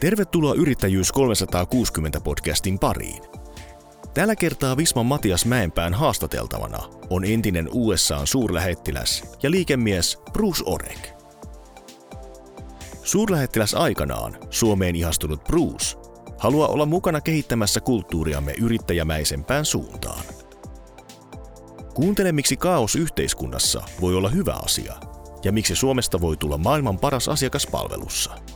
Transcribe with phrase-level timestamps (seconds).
[0.00, 3.22] Tervetuloa Yrittäjyys 360 podcastin pariin.
[4.14, 6.78] Tällä kertaa Visman Matias Mäenpään haastateltavana
[7.10, 11.08] on entinen USAn suurlähettiläs ja liikemies Bruce Orek.
[13.02, 15.96] Suurlähettiläs aikanaan Suomeen ihastunut Bruce
[16.38, 20.24] haluaa olla mukana kehittämässä kulttuuriamme yrittäjämäisempään suuntaan.
[21.94, 24.94] Kuuntele, miksi kaos yhteiskunnassa voi olla hyvä asia
[25.44, 28.30] ja miksi Suomesta voi tulla maailman paras asiakaspalvelussa–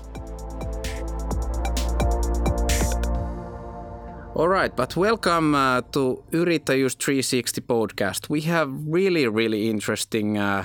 [4.36, 8.28] All right, but welcome uh, to Yrittäjyys 360 podcast.
[8.28, 10.64] We have really, really interesting uh,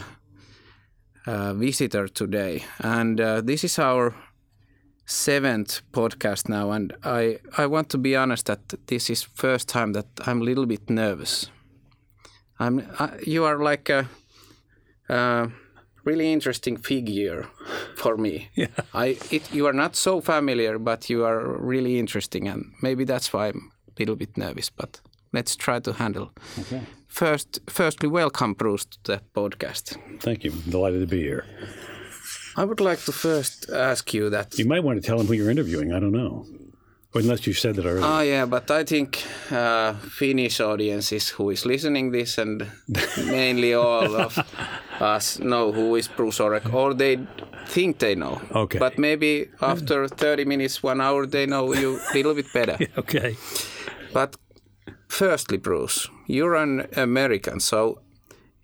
[1.27, 4.15] uh, visitor today, and uh, this is our
[5.05, 6.71] seventh podcast now.
[6.71, 10.45] And I, I want to be honest that this is first time that I'm a
[10.45, 11.51] little bit nervous.
[12.59, 12.81] I'm,
[13.23, 14.09] you are like a,
[15.09, 15.51] a
[16.09, 17.45] really interesting figure
[17.95, 18.49] for me.
[18.55, 18.67] Yeah.
[18.93, 21.39] I it, you are not so familiar, but you are
[21.73, 24.69] really interesting, and maybe that's why I'm a little bit nervous.
[24.71, 25.01] But
[25.33, 26.29] let's try to handle.
[26.59, 26.81] Okay.
[27.07, 29.97] First, firstly, welcome Bruce to the podcast.
[30.21, 30.51] Thank you.
[30.69, 31.43] Delighted to be here.
[32.55, 35.33] I would like to first ask you that you might want to tell him who
[35.33, 35.93] you're interviewing.
[35.93, 36.45] I don't know.
[37.13, 38.05] Unless you said it already.
[38.05, 42.67] Oh yeah, but I think uh, Finnish audiences who is listening this and
[43.17, 44.37] mainly all of
[45.01, 47.17] us know who is Bruce Oreck, or they
[47.65, 48.39] think they know.
[48.51, 48.77] Okay.
[48.77, 52.77] But maybe after 30 minutes, one hour, they know you a little bit better.
[52.97, 53.35] okay.
[54.13, 54.35] But
[55.07, 58.01] firstly, Bruce, you're an American, so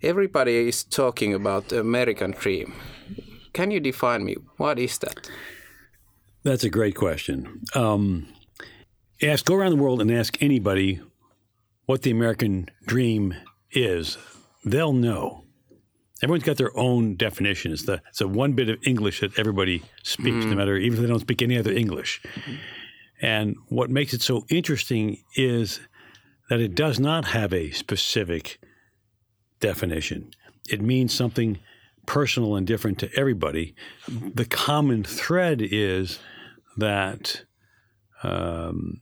[0.04, 2.76] everybody is talking about American dream.
[3.54, 4.36] Can you define me?
[4.58, 5.32] What is that?
[6.44, 7.64] That's a great question.
[7.74, 8.28] Um,
[9.22, 11.02] ask, go around the world and ask anybody
[11.86, 13.34] what the American dream
[13.72, 14.18] is.
[14.64, 15.44] They'll know.
[16.24, 17.72] Everyone's got their own definition.
[17.72, 20.50] It's the it's a one bit of English that everybody speaks, mm.
[20.50, 22.22] no matter even if they don't speak any other English.
[23.22, 25.82] And what makes it so interesting is
[26.50, 28.60] that it does not have a specific
[29.60, 30.32] definition.
[30.70, 31.60] It means something
[32.06, 33.76] personal and different to everybody.
[34.08, 36.20] The common thread is
[36.78, 37.44] that
[38.24, 39.02] um,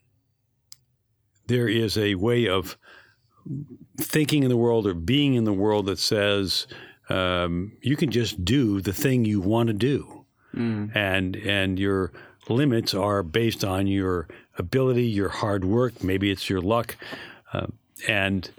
[1.53, 2.78] there is a way of
[4.00, 6.66] thinking in the world or being in the world that says
[7.09, 10.25] um, you can just do the thing you want to do,
[10.56, 10.96] mm.
[10.96, 12.12] and and your
[12.50, 14.28] limits are based on your
[14.58, 16.97] ability, your hard work, maybe it's your luck,
[17.53, 17.68] uh,
[18.08, 18.50] and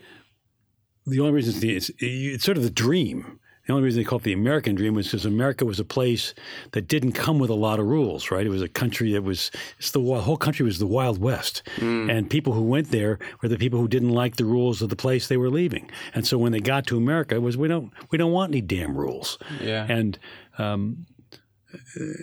[1.07, 4.23] the only reason it's, it's, it's sort of the dream the only reason they called
[4.23, 6.35] it the American dream was because America was a place
[6.73, 8.45] that didn't come with a lot of rules, right?
[8.47, 11.63] It was a country that was, it's the whole country was the Wild West.
[11.77, 12.11] Mm.
[12.11, 14.97] And people who went there were the people who didn't like the rules of the
[14.97, 15.91] place they were leaving.
[16.15, 18.61] And so when they got to America, it was, we don't, we don't want any
[18.61, 19.39] damn rules.
[19.63, 19.87] Yeah.
[19.89, 20.19] And,
[20.59, 21.07] um,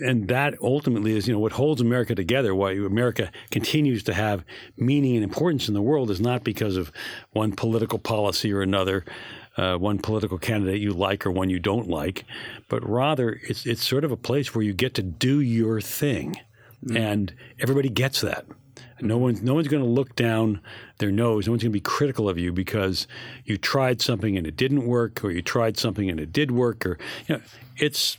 [0.01, 2.55] and that ultimately is, you know, what holds America together.
[2.55, 4.45] Why America continues to have
[4.77, 6.91] meaning and importance in the world is not because of
[7.31, 9.03] one political policy or another,
[9.57, 12.25] uh, one political candidate you like or one you don't like,
[12.69, 16.37] but rather it's it's sort of a place where you get to do your thing,
[16.85, 16.97] mm.
[16.97, 18.45] and everybody gets that.
[19.01, 20.61] No one's no one's going to look down
[20.99, 21.47] their nose.
[21.47, 23.07] No one's going to be critical of you because
[23.45, 26.85] you tried something and it didn't work, or you tried something and it did work,
[26.85, 26.97] or
[27.27, 27.41] you know,
[27.77, 28.17] it's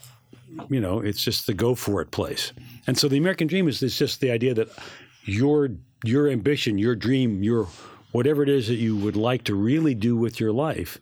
[0.69, 2.53] you know, it's just the go for it place.
[2.87, 4.69] And so the American dream is, is just the idea that
[5.25, 5.71] your
[6.05, 7.69] your ambition, your dream, your
[8.11, 10.99] whatever it is that you would like to really do with your life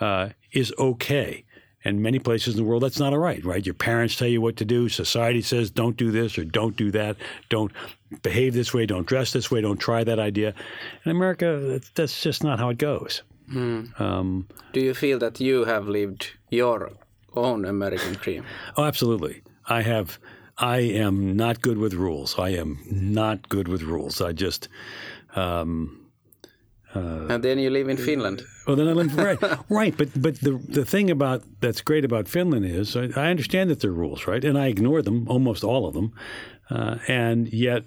[0.00, 1.44] uh, is okay.
[1.82, 3.64] And many places in the world, that's not all right, right?
[3.64, 4.90] Your parents tell you what to do.
[4.90, 7.16] Society says, don't do this or don't do that.
[7.48, 7.72] Don't
[8.22, 8.84] behave this way.
[8.84, 9.62] Don't dress this way.
[9.62, 10.52] Don't try that idea.
[11.04, 13.22] In America, that's just not how it goes.
[13.50, 13.98] Mm.
[13.98, 16.90] Um, do you feel that you have lived your
[17.34, 18.44] own American dream?
[18.76, 19.42] Oh, absolutely.
[19.66, 20.18] I have.
[20.58, 22.38] I am not good with rules.
[22.38, 24.20] I am not good with rules.
[24.20, 24.68] I just.
[25.34, 25.99] Um,
[26.94, 28.42] uh, and then you live in Finland.
[28.66, 29.96] Well, then I live right, right.
[29.96, 33.80] But but the the thing about that's great about Finland is I, I understand that
[33.80, 36.12] there are rules, right, and I ignore them, almost all of them,
[36.68, 37.84] uh, and yet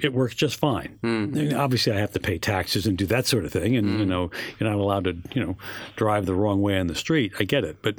[0.00, 0.98] it works just fine.
[1.02, 1.58] Mm.
[1.58, 3.98] Obviously, I have to pay taxes and do that sort of thing, and mm.
[3.98, 5.56] you know, you're not allowed to you know
[5.96, 7.32] drive the wrong way on the street.
[7.40, 7.96] I get it, but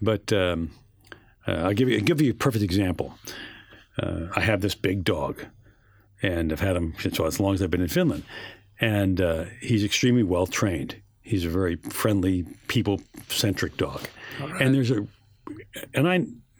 [0.00, 0.70] but um,
[1.46, 3.14] uh, I'll give you I'll give you a perfect example.
[4.00, 5.44] Uh, I have this big dog,
[6.22, 8.22] and I've had him since well, as long as I've been in Finland
[8.80, 10.96] and uh, he's extremely well trained.
[11.22, 14.00] He's a very friendly, people centric dog.
[14.40, 14.62] Right.
[14.62, 15.06] And there's a,
[15.92, 16.14] and I,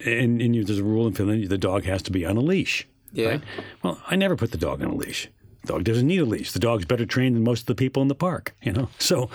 [0.04, 2.86] and, and there's a rule in Finland: the dog has to be on a leash.
[3.12, 3.28] Yeah.
[3.28, 3.42] Right?
[3.82, 5.28] Well, I never put the dog on a leash.
[5.62, 6.52] The dog doesn't need a leash.
[6.52, 8.54] The dog's better trained than most of the people in the park.
[8.62, 8.88] You know.
[8.98, 9.30] So,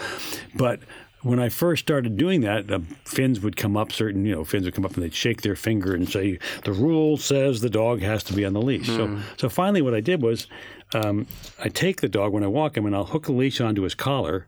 [0.56, 0.80] but
[1.24, 3.92] when I first started doing that, uh, Finns would come up.
[3.92, 6.74] Certain, you know, Finns would come up and they'd shake their finger and say, "The
[6.74, 10.02] rule says the dog has to be on the leash." So, so finally, what I
[10.02, 10.48] did was,
[10.96, 11.28] um,
[11.64, 13.96] I take the dog when I walk him, and I'll hook a leash onto his
[13.96, 14.48] collar,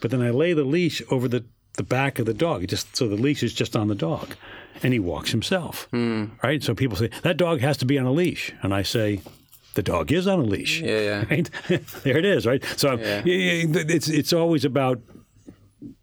[0.00, 1.44] but then I lay the leash over the
[1.76, 4.34] the back of the dog, just so the leash is just on the dog,
[4.82, 5.88] and he walks himself.
[6.42, 6.62] Right.
[6.62, 9.20] So people say that dog has to be on a leash, and I say.
[9.74, 10.80] The dog is on a leash.
[10.80, 11.24] Yeah, yeah.
[11.30, 11.48] Right?
[12.02, 12.44] there it is.
[12.44, 12.62] Right.
[12.76, 13.22] So Yeah.
[13.24, 15.00] it's it's always about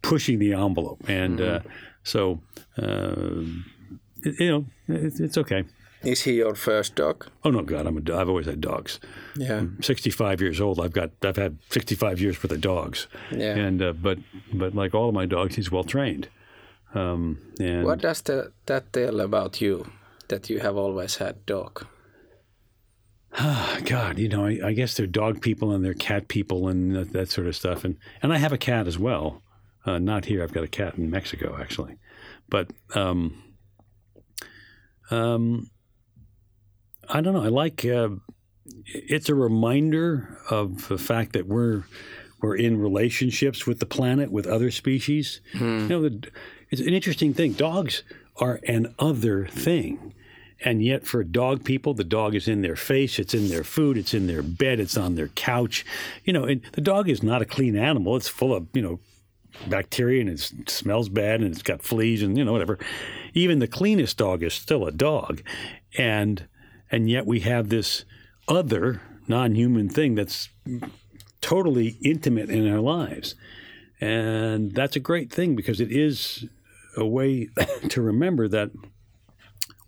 [0.02, 1.60] pushing the envelope, and uh,
[2.02, 2.40] so
[2.82, 3.42] uh,
[4.24, 5.66] you know it, it's okay.
[6.04, 7.26] Is he your first dog?
[7.44, 9.00] Oh no, God, I'm a, I've always had dogs.
[9.36, 9.66] Yeah.
[9.82, 10.80] 65 years old.
[10.80, 13.56] I've got I've had 65 years worth of dogs, Yeah.
[13.56, 14.20] and uh, but
[14.54, 16.28] but like all of my dogs, he's well trained.
[16.94, 19.86] Um, and What does the, that tell about you
[20.30, 21.86] that you have always had dog?
[23.86, 27.12] God, you know, I, I guess they're dog people and they're cat people and that,
[27.14, 27.84] that sort of stuff.
[27.84, 29.42] And and I have a cat as well.
[29.86, 30.44] Uh, not here.
[30.44, 31.96] I've got a cat in Mexico actually,
[32.50, 33.42] but um,
[35.12, 35.70] um,
[37.10, 37.44] I don't know.
[37.44, 37.86] I like.
[37.86, 38.10] Uh,
[38.86, 41.84] it's a reminder of the fact that we're
[42.42, 45.42] we're in relationships with the planet with other species.
[45.60, 46.30] You know, the,
[46.70, 47.54] it's an interesting thing.
[47.54, 48.04] Dogs
[48.38, 50.14] are an other thing.
[50.64, 53.96] And yet, for dog people, the dog is in their face, it's in their food,
[53.96, 55.86] it's in their bed, it's on their couch.
[56.26, 58.16] You know, and the dog is not a clean animal.
[58.16, 59.00] It's full of, you know,
[59.68, 62.80] bacteria and it smells bad and it's got fleas and, you know, whatever.
[63.34, 65.42] Even the cleanest dog is still a dog.
[65.98, 66.48] And
[66.92, 68.06] and yet we have this
[68.48, 70.50] other non-human thing that's
[71.42, 73.36] totally intimate in our lives.
[74.00, 76.46] And that's a great thing because it is
[76.96, 77.50] a way
[77.90, 78.72] to remember that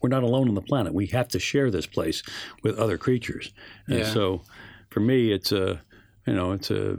[0.01, 0.93] we're not alone on the planet.
[0.93, 2.23] We have to share this place
[2.63, 3.51] with other creatures.
[3.87, 4.13] And Yeah.
[4.13, 4.41] so
[4.89, 5.81] for me it's a
[6.25, 6.97] you know, it's a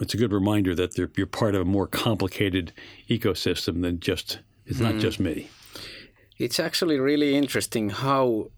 [0.00, 2.72] it's a good reminder that you're part of a more complicated
[3.08, 5.00] ecosystem than just it's not mm-hmm.
[5.00, 5.48] just me.
[6.40, 8.50] It's actually really interesting how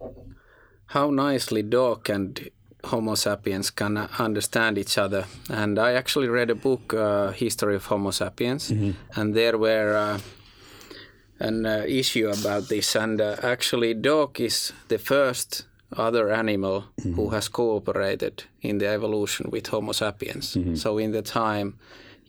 [0.87, 2.51] how nicely dog and
[2.85, 5.25] Homo sapiens can understand each other.
[5.51, 8.71] And I actually read a book, uh, History of Homo sapiens,
[9.17, 10.19] and there were uh,
[11.39, 12.97] an uh, issue about this.
[12.97, 16.85] And uh, actually, dog is the first other animal
[17.17, 20.57] who has cooperated in the evolution with Homo sapiens.
[20.75, 21.79] So in the time,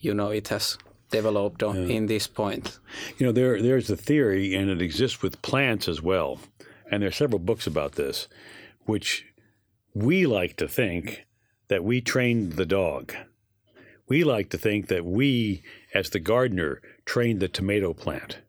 [0.01, 0.77] you know, it has
[1.13, 2.79] developed on, in this point.
[3.17, 6.39] You know, there there's a theory, and it exists with plants as well.
[6.91, 8.27] And there are several books about this,
[8.85, 9.25] which
[9.93, 11.25] we like to think
[11.69, 13.13] that we trained the dog.
[14.07, 15.63] We like to think that we,
[15.93, 18.39] as the gardener, trained the tomato plant.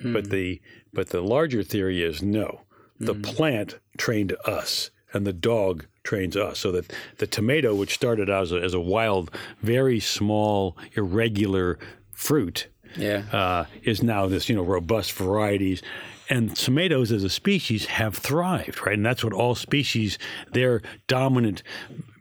[0.00, 0.12] Hmm.
[0.14, 0.60] But the
[0.92, 2.62] but the larger theory is no,
[2.98, 3.22] the hmm.
[3.22, 6.58] plant trained us, and the dog trains us.
[6.58, 9.30] So that the tomato, which started out as a, as a wild,
[9.60, 11.78] very small, irregular
[12.12, 13.22] fruit, Yeah.
[13.32, 15.82] uh, is now this you know robust varieties.
[16.30, 18.94] And tomatoes as a species have thrived, right?
[18.94, 20.18] And that's what all species,
[20.52, 21.62] their dominant,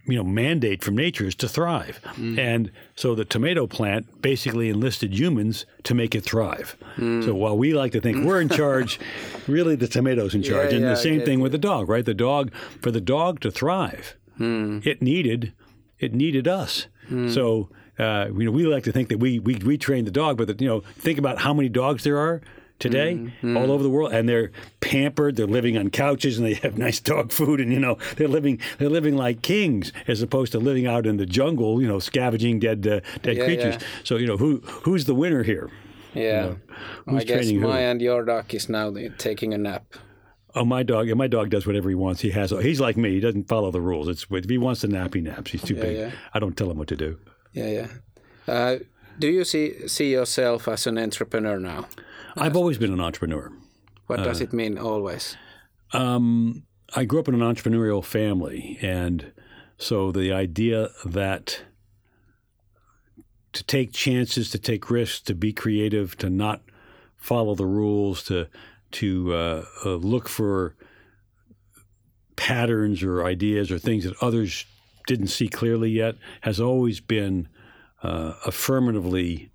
[0.05, 2.01] you know, mandate from nature is to thrive.
[2.17, 6.75] And so the tomato plant basically enlisted humans to make it thrive.
[6.97, 8.99] So while we like to think we're in charge,
[9.47, 10.73] really the tomatoes in charge.
[10.73, 12.03] and yeah, the same thing with the dog, right?
[12.03, 12.51] The dog,
[12.81, 15.53] for the dog to thrive, it needed
[15.99, 16.87] it needed us.
[17.29, 17.69] So
[18.01, 20.47] uh, you know, we like to think that we we we train the dog, but
[20.47, 22.41] that, you know, think about how many dogs there are
[22.79, 24.49] today all over the world, and they're
[24.79, 25.35] pampered.
[25.35, 28.59] They're living on couches, and they have nice dog food, and you know, they're living
[28.79, 32.59] they're living like kings as opposed to living out in the jungle, you know, scavenging
[32.59, 33.75] dead uh, dead Yeah, creatures.
[33.79, 33.87] yeah.
[34.03, 35.69] So you know, who who's the winner here?
[36.13, 36.55] Yeah.
[37.05, 37.67] who's I guess training who?
[37.67, 39.85] my and your dog is now taking a nap.
[40.53, 41.07] Oh, my dog!
[41.15, 42.19] My dog does whatever he wants.
[42.19, 42.49] He has.
[42.51, 43.11] He's like me.
[43.11, 44.09] He doesn't follow the rules.
[44.09, 45.51] It's if he wants to nap, he naps.
[45.51, 45.97] He's too big.
[45.97, 46.11] yeah.
[46.33, 47.17] I don't tell him what to do.
[47.53, 47.87] Yeah, yeah.
[48.47, 48.77] Uh,
[49.19, 51.85] do you see see yourself as an entrepreneur now?
[52.35, 53.51] I've always been an entrepreneur.
[54.07, 55.37] What Uh, does it mean always?
[55.93, 56.63] Um,
[56.95, 59.31] I grew up in an entrepreneurial family, and
[59.77, 61.63] so the idea that
[63.53, 66.61] to take chances, to take risks, to be creative, to not
[67.17, 68.47] follow the rules, to
[68.91, 70.75] to uh, uh, look for
[72.35, 74.65] patterns or ideas or things that others
[75.11, 77.47] didn't see clearly yet, has always been
[78.03, 79.51] uh, affirmatively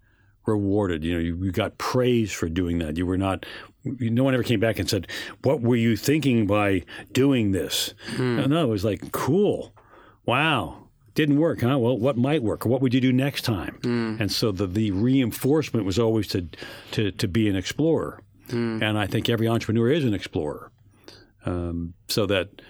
[0.47, 1.03] rewarded.
[1.05, 2.97] You know, you, you got praise for doing that.
[2.97, 3.45] You were not.
[3.85, 5.07] you- No one ever came back and said,
[5.43, 6.83] "What were you thinking by
[7.13, 9.75] doing this?" No, no, it was like, "Cool,
[10.25, 10.83] wow."
[11.15, 11.79] Didn't work, huh?
[11.79, 12.67] Well, what might work?
[12.67, 13.79] What would you do next time?
[14.21, 16.47] And so the, the reinforcement was always to,
[16.93, 18.21] to, to be an explorer.
[18.83, 20.71] And I think every entrepreneur is an explorer.
[21.47, 22.61] Um, so that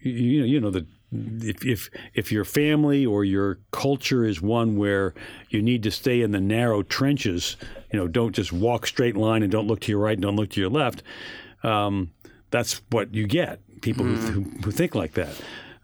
[0.00, 4.42] you, you know, you know the if, if if your family or your culture is
[4.42, 5.14] one where
[5.50, 7.56] you need to stay in the narrow trenches,
[7.92, 10.36] you know, don't just walk straight line and don't look to your right and don't
[10.36, 11.02] look to your left.
[11.62, 12.10] Um,
[12.50, 13.60] that's what you get.
[13.82, 15.34] People who, who, who think like that.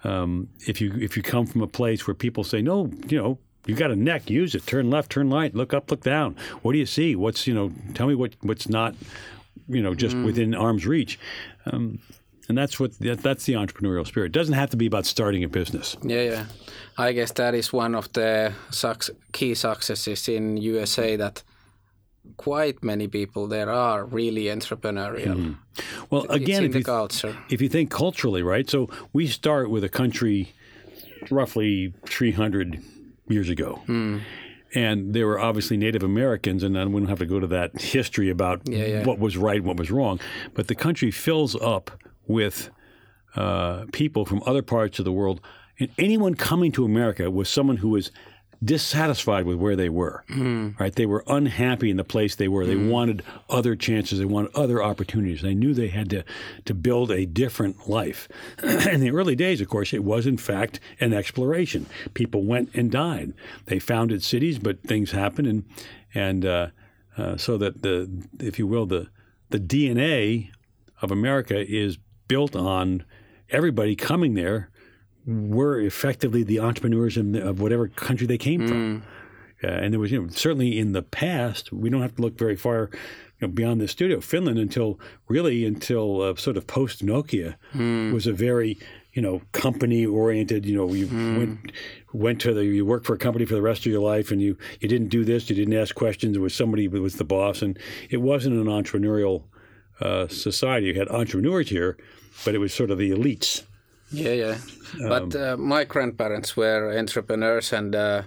[0.04, 3.38] Um, if you if you come from a place where people say no, you know,
[3.66, 4.66] you got a neck, use it.
[4.66, 6.36] Turn left, turn right, look up, look down.
[6.62, 7.14] What do you see?
[7.14, 7.72] What's you know?
[7.94, 8.96] Tell me what what's not,
[9.68, 11.18] you know, just within arm's reach.
[11.66, 12.00] Um,
[12.48, 14.26] and that's what that, that's the entrepreneurial spirit.
[14.26, 15.96] It doesn't have to be about starting a business.
[16.02, 16.44] Yeah, yeah.
[16.98, 21.42] I guess that is one of the suc key successes in USA that
[22.36, 25.36] quite many people there are really entrepreneurial.
[25.36, 25.52] Mm-hmm.
[26.10, 27.36] Well, It's again, in if you, culture.
[27.50, 28.68] if you think culturally, right?
[28.70, 30.52] So we start with a country
[31.30, 32.80] roughly 300
[33.28, 33.82] years ago.
[33.86, 34.18] Hmm.
[34.74, 37.78] And there were obviously Native Americans, and then we don't have to go to that
[37.80, 39.04] history about Yeah, yeah.
[39.04, 40.18] what was right, and what was wrong.
[40.54, 41.90] But the country fills up
[42.32, 42.70] with
[43.36, 45.40] uh, people from other parts of the world.
[45.78, 48.10] And anyone coming to America was someone who was
[48.64, 50.24] dissatisfied with where they were.
[50.78, 50.94] Right?
[50.94, 52.64] They were unhappy in the place they were.
[52.64, 54.18] They wanted other chances.
[54.18, 55.42] They wanted other opportunities.
[55.42, 56.24] They knew they had to
[56.66, 58.28] to build a different life.
[58.62, 61.86] in the early days, of course, it was in fact an exploration.
[62.14, 63.32] People went and died.
[63.66, 65.64] They founded cities, but things happened, and
[66.14, 66.66] and uh,
[67.16, 68.08] uh, so that the
[68.38, 69.08] if you will the
[69.50, 70.50] the DNA
[71.00, 71.98] of America is
[72.32, 73.04] built on
[73.50, 74.70] everybody coming there
[75.26, 79.02] were effectively the entrepreneurs in the, of whatever country they came from.
[79.62, 82.36] Uh, and there was, you know, certainly in the past, we don't have to look
[82.36, 82.90] very far
[83.38, 84.20] you know, beyond the studio.
[84.20, 84.98] Finland, until
[85.28, 87.54] really until uh, sort of post Nokia,
[88.12, 88.78] was a very
[89.12, 90.64] you know company oriented.
[90.64, 91.06] You know, you
[91.38, 91.72] went
[92.12, 94.40] went to the you worked for a company for the rest of your life, and
[94.40, 96.36] you you didn't do this, you didn't ask questions.
[96.36, 97.78] It was somebody who was the boss, and
[98.10, 99.44] it wasn't an entrepreneurial
[100.00, 100.86] uh, society.
[100.88, 101.96] You had entrepreneurs here,
[102.44, 103.62] but it was sort of the elites.
[104.10, 104.58] Yeah, yeah.
[105.08, 108.22] but uh, my grandparents were entrepreneurs, and uh,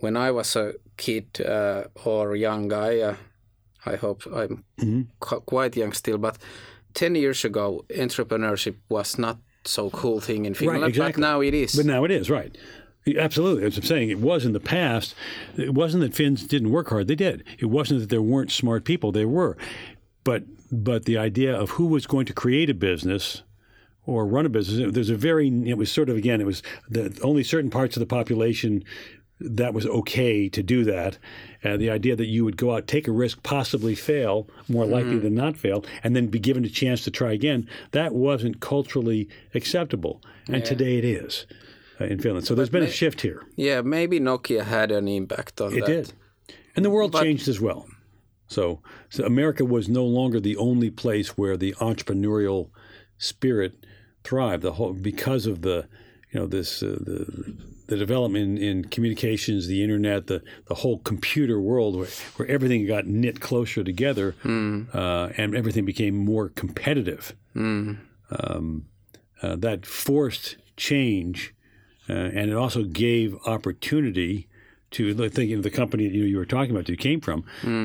[0.00, 3.16] when I was a kid uh, or young guy, uh,
[3.86, 4.64] I hope I'm
[5.20, 6.38] qu- quite young still, but
[6.94, 11.12] 10 years ago, entrepreneurship was not so cool thing in Finland, exactly.
[11.12, 11.76] but now it is.
[11.76, 12.56] But now it is, right.
[13.16, 13.64] Absolutely.
[13.64, 15.14] As I'm saying, it was in the past.
[15.56, 17.08] It wasn't that Finns didn't work hard.
[17.08, 17.44] They did.
[17.58, 19.10] It wasn't that there weren't smart people.
[19.10, 19.56] There were.
[20.22, 23.42] But but the idea of who was going to create a business
[24.06, 27.18] or run a business, there's a very, it was sort of, again, it was the
[27.22, 28.82] only certain parts of the population
[29.40, 31.18] that was okay to do that.
[31.64, 35.18] Uh, the idea that you would go out, take a risk, possibly fail, more likely
[35.18, 39.28] than not fail, and then be given a chance to try again, that wasn't culturally
[39.54, 40.20] acceptable.
[40.48, 41.46] And today it is
[42.00, 42.46] uh, in Finland.
[42.46, 43.42] So there's been a shift here.
[43.56, 45.90] yeah, maybe Nokia had an impact on It that.
[45.90, 46.12] It did.
[46.76, 47.86] And the world changed as well.
[48.50, 52.70] So, so America was no longer the only place where the entrepreneurial
[53.16, 53.86] spirit
[54.24, 54.62] thrived.
[54.64, 55.86] The whole because of the
[56.32, 57.54] you know this uh, the
[57.86, 62.86] the development in, in communications, the internet, the the whole computer world where, where everything
[62.88, 67.34] got knit closer together uh, and everything became more competitive.
[68.30, 68.86] Um,
[69.42, 71.54] uh, that forced change,
[72.08, 74.48] uh, and it also gave opportunity
[74.92, 77.44] to thinking of the company that you, you were talking about that you came from.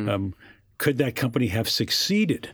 [0.09, 0.33] Um,
[0.77, 2.53] could that company have succeeded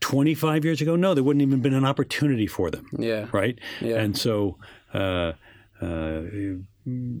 [0.00, 0.96] 25 years ago?
[0.96, 3.26] No, there wouldn't even been an opportunity for them, Yeah.
[3.32, 3.58] right?
[3.80, 3.96] Yeah.
[4.00, 4.58] And so,
[4.92, 5.32] uh,
[5.80, 6.22] uh,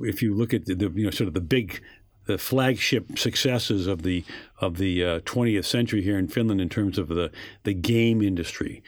[0.02, 1.80] if you look at the, the you know sort of the big
[2.26, 4.24] the flagship successes of the
[4.60, 7.30] of the uh, 20th century here in Finland in terms of the
[7.64, 8.82] the game industry,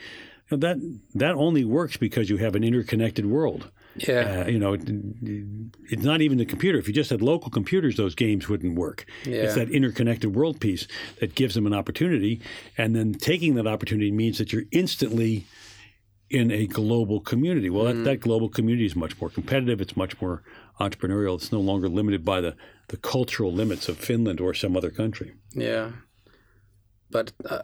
[0.49, 0.77] you know, that
[1.15, 3.71] that only works because you have an interconnected world.
[3.97, 4.43] Yeah.
[4.45, 4.81] Uh, you know, it,
[5.89, 6.77] it's not even the computer.
[6.77, 9.05] If you just had local computers, those games wouldn't work.
[9.25, 9.43] Yeah.
[9.43, 10.87] It's that interconnected world piece
[11.19, 12.41] that gives them an opportunity,
[12.77, 15.45] and then taking that opportunity means that you're instantly
[16.29, 17.69] in a global community.
[17.69, 19.79] Well, that, that global community is much more competitive.
[19.79, 20.43] It's much more
[20.79, 21.35] entrepreneurial.
[21.35, 22.55] It's no longer limited by the,
[22.89, 25.35] the cultural limits of Finland or some other country.
[25.53, 25.91] Yeah.
[27.09, 27.61] But uh,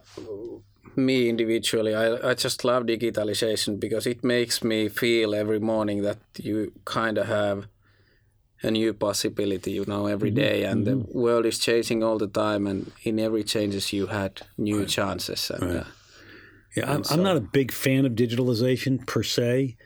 [0.96, 6.18] me individually, I, I just love digitalization because it makes me feel every morning that
[6.36, 7.66] you kind of have
[8.62, 12.66] a new possibility, you know, every day, and the world is changing all the time,
[12.66, 15.84] and in every changes you had new chances, and uh,
[16.74, 19.76] Yeah, I'm, I'm not a big fan of digitalization per se.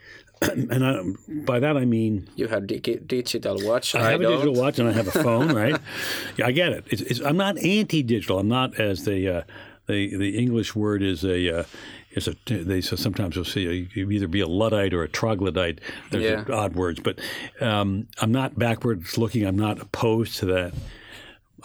[0.43, 1.03] and I,
[1.45, 3.97] by that I mean you have digi- digital watch.
[3.97, 4.33] I have a don't.
[4.35, 5.77] digital watch and I have a phone, right?
[6.37, 6.85] Yeah, I get it.
[6.91, 8.39] It's, it's, I'm not anti-digital.
[8.39, 9.43] I'm not as the uh,
[9.89, 11.65] the the English word is a uh,
[12.13, 15.09] is a they so sometimes will say you you either be a luddite or a
[15.09, 15.81] troglodyte.
[16.11, 16.45] There's Yeah.
[16.55, 17.19] odd words, but
[17.61, 19.45] um, I'm not backwards looking.
[19.45, 20.75] I'm not opposed to that.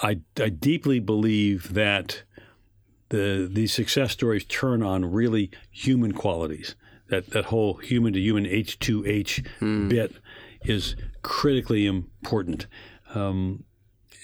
[0.02, 2.24] I I deeply believe that
[3.10, 6.76] the these success stories turn on really human qualities.
[7.10, 10.16] that that whole human to human H two H bit
[10.66, 12.66] is critically important,
[13.14, 13.66] um,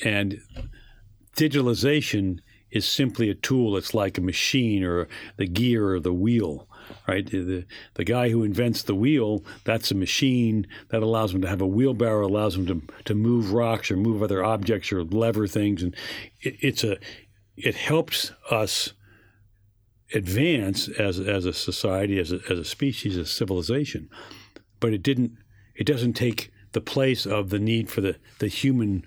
[0.04, 0.42] and
[1.36, 2.40] digitalization
[2.72, 3.78] is simply a tool.
[3.78, 5.08] It's like a machine or
[5.38, 6.68] the gear or the wheel,
[7.08, 7.26] right?
[7.30, 11.62] The, the guy who invents the wheel, that's a machine that allows him to have
[11.62, 15.84] a wheelbarrow, allows him to, to move rocks or move other objects or lever things.
[15.84, 15.96] And
[16.42, 16.98] it, it's a,
[17.58, 18.94] it helps us
[20.14, 24.10] advance as, as a society, as a, as a species, as a civilization.
[24.80, 25.34] But it didn't,
[25.76, 29.06] it doesn't take the place of the need for the, the human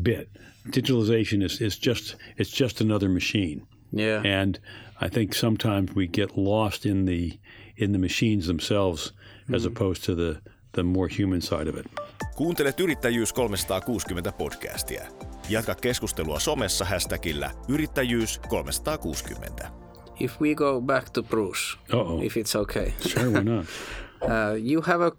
[0.00, 0.30] bit
[0.70, 3.66] digitalization is, is just it's just another machine.
[3.92, 4.42] Yeah.
[4.42, 4.58] And
[5.00, 7.38] I think sometimes we get lost in the
[7.76, 9.12] in the machines themselves
[9.54, 10.40] as opposed to the
[10.72, 11.86] the more human side of it.
[12.36, 15.02] Kuuntelet Yrittäjyys 360 podcastia.
[15.48, 19.70] Jatka keskustelua somessa hashtagillä Yrittäjyys 360.
[20.20, 22.22] If we go back to Bruce, Uh-oh.
[22.22, 22.92] if it's okay.
[23.08, 23.66] Sure, why not?
[24.22, 25.12] Uh, you have a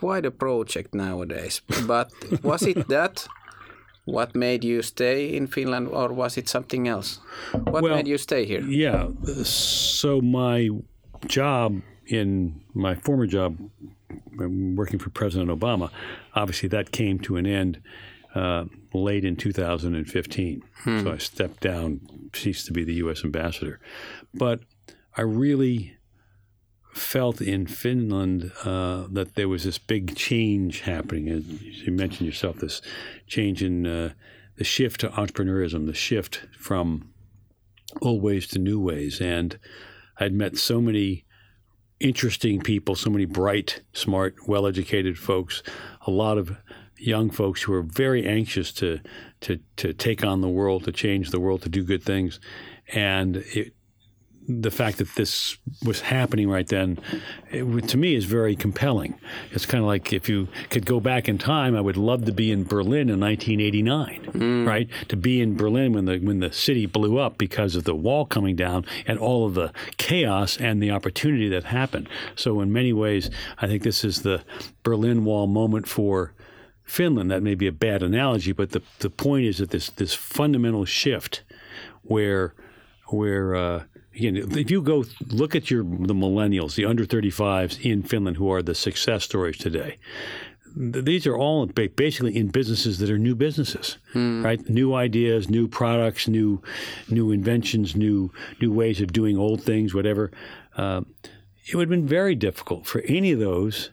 [0.00, 2.08] quite a project nowadays, but
[2.42, 3.26] was it that
[4.04, 7.20] what made you stay in Finland, or was it something else?
[7.52, 8.62] What Well, made you stay here?
[8.62, 9.08] Yeah.
[9.44, 10.70] So my
[11.26, 13.56] job in my former job,
[14.40, 15.90] um, working for President Obama,
[16.34, 17.80] obviously that came to an end
[18.34, 20.62] uh, late in 2015.
[20.84, 22.00] So I stepped down,
[22.34, 23.24] ceased to be the U.S.
[23.24, 23.80] ambassador.
[24.34, 24.60] But
[25.16, 25.96] I really
[26.94, 31.26] felt in Finland uh, that there was this big change happening.
[31.26, 32.80] You mentioned yourself, this
[33.26, 34.12] change in uh,
[34.56, 37.12] the shift to entrepreneurism, the shift from
[38.00, 39.20] old ways to new ways.
[39.20, 39.58] And
[40.18, 41.24] I'd met so many
[42.00, 45.62] interesting people, so many bright, smart, well educated folks,
[46.06, 46.56] a lot of
[46.96, 49.00] young folks who are very anxious to,
[49.40, 52.40] to, to take on the world, to change the world, to do good things.
[52.92, 53.74] And it,
[54.46, 56.98] the fact that this was happening right then,
[57.50, 59.18] it, to me, is very compelling.
[59.52, 62.32] It's kind of like if you could go back in time, I would love to
[62.32, 64.88] be in Berlin in 1989, right?
[65.08, 68.26] To be in Berlin when the when the city blew up because of the wall
[68.26, 72.08] coming down and all of the chaos and the opportunity that happened.
[72.36, 74.42] So in many ways, I think this is the
[74.82, 76.32] Berlin Wall moment for
[76.84, 77.30] Finland.
[77.30, 80.84] That may be a bad analogy, but the the point is that this this fundamental
[80.84, 81.42] shift
[82.02, 82.54] where
[83.06, 83.84] where uh,
[84.16, 88.50] again, if you go look at your the millennials, the under 35s in Finland who
[88.50, 89.98] are the success stories today.
[90.76, 93.96] These are all basically in businesses that are new businesses,
[94.42, 94.68] right?
[94.68, 96.60] New ideas, new products, new
[97.08, 100.32] new inventions, new new ways of doing old things, whatever.
[100.76, 101.02] Uh,
[101.66, 103.90] it would have been very difficult for any of those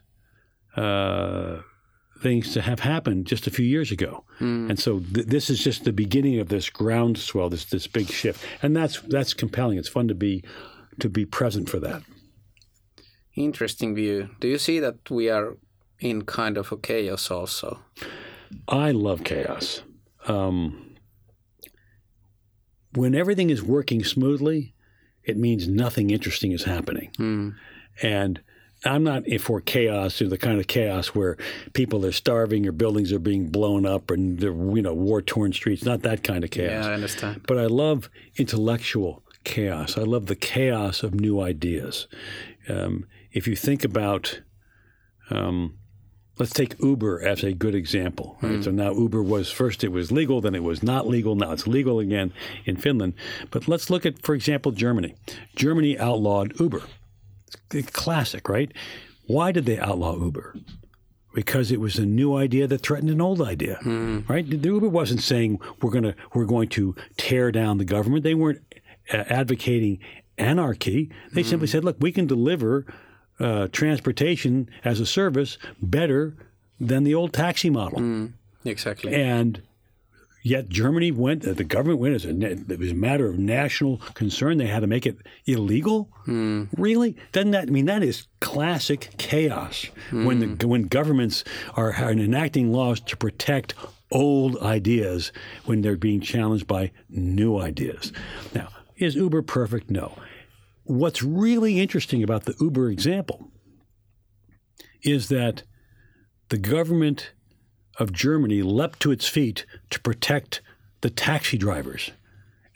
[0.75, 1.59] uh,
[2.21, 4.23] things to have happened just a few years ago.
[4.39, 8.43] And so th- this is just the beginning of this groundswell, this this big shift,
[8.63, 9.77] and that's that's compelling.
[9.77, 10.43] It's fun to be
[10.99, 12.01] to be present for that.
[13.35, 14.29] Interesting view.
[14.39, 15.57] Do you see that we are
[15.99, 17.79] in kind of a chaos also?
[18.67, 19.83] I love chaos.
[20.27, 20.95] Um,
[22.93, 24.73] when everything is working smoothly,
[25.23, 27.11] it means nothing interesting is happening.
[28.01, 28.41] And
[28.83, 31.37] I'm not for chaos or the kind of chaos where
[31.73, 35.53] people are starving or buildings are being blown up and they're you know war torn
[35.53, 35.85] streets.
[35.85, 36.85] Not that kind of chaos.
[36.85, 37.43] Yeah, I understand.
[37.47, 39.97] But I love intellectual chaos.
[39.97, 42.07] I love the chaos of new ideas.
[42.69, 44.41] Um, if you think about,
[45.29, 45.77] um,
[46.37, 48.37] let's take Uber as a good example.
[48.41, 48.63] Right?
[48.63, 51.35] So now Uber was first it was legal, then it was not legal.
[51.35, 52.33] Now it's legal again
[52.65, 53.13] in Finland.
[53.51, 55.15] But let's look at, for example, Germany.
[55.55, 56.81] Germany outlawed Uber.
[57.71, 58.71] It's classic, right?
[59.27, 60.55] Why did they outlaw Uber?
[61.33, 63.79] because it was a new idea that threatened an old idea,
[64.27, 64.49] right?
[64.49, 68.23] The Uber wasn't saying we're gonna we're going to tear down the government.
[68.23, 68.61] They weren't
[69.13, 69.99] uh, advocating
[70.37, 71.09] anarchy.
[71.31, 72.85] They simply said, look, we can deliver
[73.39, 76.35] uh, transportation as a service better
[76.79, 78.29] than the old taxi model.
[78.65, 79.13] Exactly.
[79.13, 79.61] And
[80.41, 83.97] yet Germany went, uh, the government went as a, it was a matter of national
[84.13, 84.57] concern.
[84.57, 86.09] They had to make it illegal.
[86.77, 87.15] Really?
[87.31, 89.85] Doesn't that, I mean, that is classic chaos
[90.25, 91.43] when the, when governments
[91.75, 93.73] are, are enacting laws to protect
[94.11, 95.31] old ideas
[95.65, 98.11] when they're being challenged by new ideas.
[98.53, 99.89] Now, is Uber perfect?
[99.89, 100.17] No.
[100.83, 103.51] What's really interesting about the Uber example
[105.03, 105.63] is that
[106.49, 107.31] the government
[107.97, 110.61] of Germany leapt to its feet to protect
[111.01, 112.11] the taxi drivers.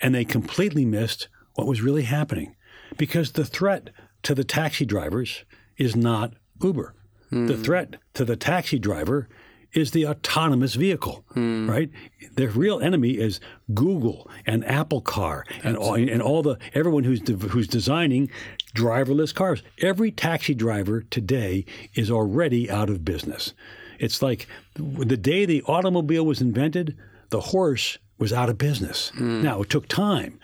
[0.02, 2.56] And they completely missed what was really happening
[2.98, 3.90] because the threat
[4.24, 5.44] to the taxi drivers
[5.78, 6.94] is not Uber.
[7.32, 7.64] The hmm.
[7.64, 9.28] threat to the taxi driver
[9.74, 11.70] is the autonomous vehicle, hmm.
[11.70, 11.90] right?
[12.36, 13.40] Their real enemy is
[13.74, 18.30] Google and Apple Car and all, and all the everyone who's de- who's designing
[18.76, 19.64] driverless cars.
[19.82, 23.54] Every taxi driver today is already out of business.
[24.00, 26.98] It's like the day the automobile was invented,
[27.30, 29.10] the horse was out of business.
[29.16, 29.42] Hmm.
[29.42, 30.40] Now it took time,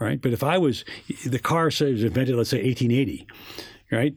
[0.00, 0.20] right?
[0.20, 0.84] But if I was
[1.24, 3.26] the car was invented, let's say 1880,
[3.90, 4.14] right?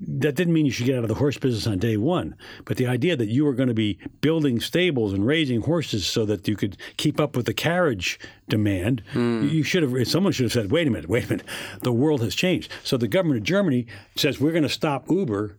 [0.00, 2.36] that didn't mean you should get out of the horse business on day one.
[2.64, 6.24] But the idea that you were going to be building stables and raising horses so
[6.26, 9.48] that you could keep up with the carriage demand, hmm.
[9.48, 10.08] you should have.
[10.08, 11.46] Someone should have said, "Wait a minute, wait a minute.
[11.82, 13.86] The world has changed." So the government of Germany
[14.16, 15.58] says we're going to stop Uber,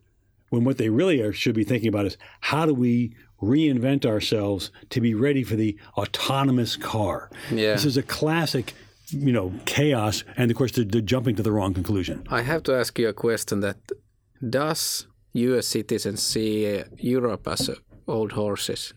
[0.49, 4.71] when what they really are, should be thinking about is how do we reinvent ourselves
[4.89, 7.29] to be ready for the autonomous car.
[7.49, 7.73] Yeah.
[7.73, 8.73] This is a classic.
[9.11, 12.27] You know, chaos, and of course, they're, they're jumping to the wrong conclusion.
[12.29, 13.77] I have to ask you a question that
[14.47, 17.75] does US citizens see uh, Europe as uh,
[18.07, 18.93] old horses?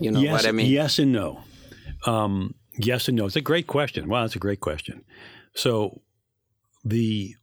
[0.00, 0.66] You know yes, what I mean?
[0.66, 1.40] Yes and no.
[2.04, 3.26] Um, yes and no.
[3.26, 4.08] It's a great question.
[4.08, 5.04] Wow, that's a great question.
[5.54, 6.00] So
[6.84, 7.36] the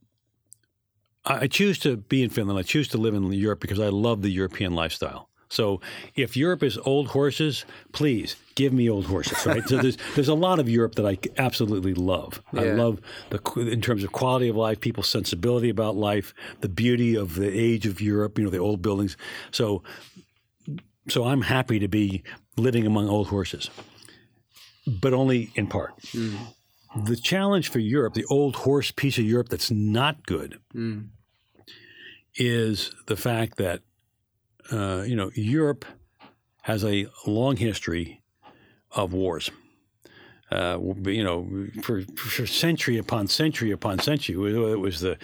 [1.30, 2.60] I choose to be in Finland.
[2.60, 5.30] I choose to live in Europe because I love the European lifestyle.
[5.50, 5.82] So
[6.16, 9.68] if Europe is old horses, please give me old horses, right?
[9.68, 12.42] so there's there's a lot of Europe that I absolutely love.
[12.54, 17.16] I love the in terms of quality of life, people's sensibility about life, the beauty
[17.16, 19.18] of the age of Europe, you know, the old buildings.
[19.52, 19.84] So
[21.08, 22.24] so I'm happy to be
[22.56, 23.72] living among old horses,
[24.86, 25.98] but only in part.
[26.14, 26.38] Mm.
[27.06, 31.08] The challenge for Europe, the old horse piece of Europe that's not good, mm.
[32.40, 33.82] Is the fact that
[34.72, 35.86] uh, you know Europe
[36.62, 38.22] has a long history
[38.92, 39.52] of wars.
[40.52, 41.48] Uh, you know,
[41.84, 45.16] for, for century upon century upon century, it was the,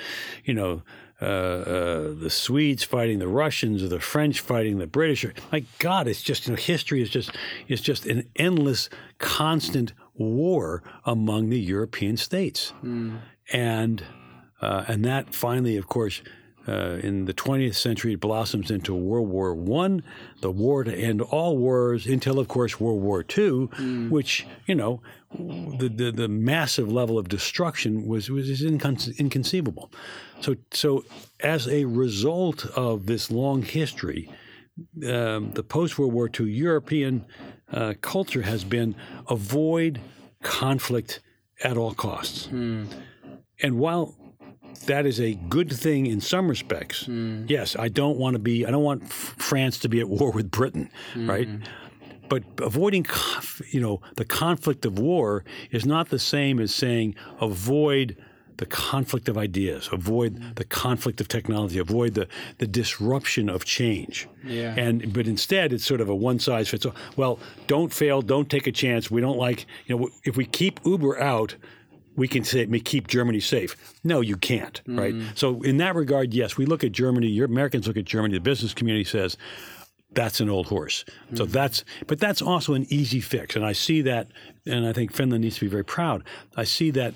[0.43, 0.84] you know,
[1.21, 5.25] uh, uh, the Swedes fighting the Russians or the French fighting the British.
[5.51, 7.32] My God, it's just you know history is just
[7.67, 12.73] is just an endless, constant war among the European states,
[13.51, 14.04] and
[14.62, 16.21] uh, and that finally, of course.
[16.67, 20.04] Uh, in the 20th century, it blossoms into World War One,
[20.41, 23.69] the war to end all wars, until, of course, World War Two,
[24.10, 25.01] which you know,
[25.32, 29.91] the, the the massive level of destruction was was inconceivable.
[30.41, 31.06] So so
[31.39, 34.32] as a result of this long history,
[35.08, 37.25] um, the post World War II European
[37.71, 38.95] uh, culture has been
[39.30, 40.01] avoid
[40.41, 41.21] conflict
[41.63, 42.47] at all costs.
[43.62, 44.15] And while
[44.81, 47.49] that is a good thing in some respects, mm.
[47.49, 50.51] yes, I don't want to be, I don't want France to be at war with
[50.51, 51.29] Britain, mm-hmm.
[51.29, 51.49] right?
[52.27, 53.05] But avoiding,
[53.69, 58.17] you know, the conflict of war is not the same as saying avoid
[58.57, 60.55] the conflict of ideas, avoid mm.
[60.55, 64.27] the conflict of technology, avoid the, the disruption of change.
[64.45, 64.73] Yeah.
[64.77, 66.95] And but instead, it's sort of a one size fits all.
[67.17, 69.11] Well, don't fail, don't take a chance.
[69.11, 71.55] We don't like, you know, if we keep Uber out,
[72.15, 73.75] we can say we keep Germany safe.
[74.04, 75.13] No, you can't, right?
[75.13, 75.36] Mm-hmm.
[75.36, 77.28] So in that regard, yes, we look at Germany.
[77.28, 78.36] Your Americans look at Germany.
[78.36, 79.38] The business community says
[80.12, 81.04] that's an old horse.
[81.34, 81.51] So mm-hmm.
[81.51, 84.28] that's, but that's also an easy fix, and I see that,
[84.65, 86.23] and I think Finland needs to be very proud.
[86.56, 87.13] I see that.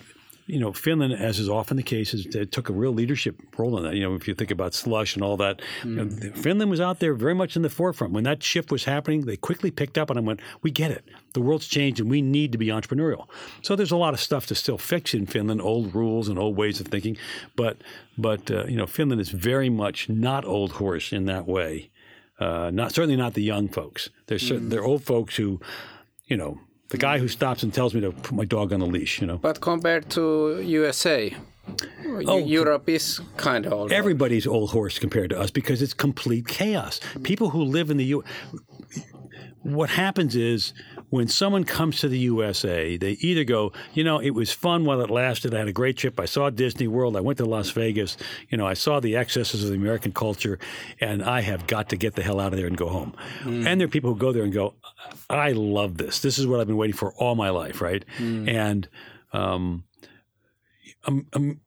[0.50, 3.84] You know, Finland, as is often the case, is took a real leadership role in
[3.84, 3.94] that.
[3.96, 7.00] You know, if you think about slush and all that, you know, Finland was out
[7.00, 8.14] there very much in the forefront.
[8.14, 11.04] When that shift was happening, they quickly picked up and I went, "We get it.
[11.34, 13.28] The world's changed, and we need to be entrepreneurial."
[13.62, 16.58] So there's a lot of stuff to still fix in Finland, old rules and old
[16.58, 17.18] ways of thinking,
[17.56, 17.78] but
[18.18, 21.90] but uh, you know, Finland is very much not old horse in that way.
[22.40, 24.10] Uh, not certainly not the young folks.
[24.28, 25.60] They're certain, they're old folks who,
[26.28, 28.86] you know, the guy who stops and tells me to put my dog on a
[28.86, 29.22] leash.
[29.22, 31.34] You know, But compared to USA,
[32.26, 33.92] Oh, Europe is kind of old.
[33.92, 37.00] everybody's old horse compared to us because it's complete chaos.
[37.24, 38.24] People who live in the U.
[39.62, 40.74] What happens is
[41.10, 45.02] when someone comes to the USA, they either go, you know, it was fun while
[45.02, 45.54] it lasted.
[45.54, 46.20] I had a great trip.
[46.20, 47.18] I saw Disney World.
[47.18, 48.16] I went to Las Vegas.
[48.50, 50.60] You know, I saw the excesses of the American culture,
[51.02, 53.16] and I have got to get the hell out of there and go home.
[53.68, 54.76] And there are people who go there and go,
[55.30, 56.20] I love this.
[56.20, 58.04] This is what I've been waiting for all my life, right?
[58.50, 58.88] And
[59.34, 59.84] um,
[61.06, 61.62] um, um,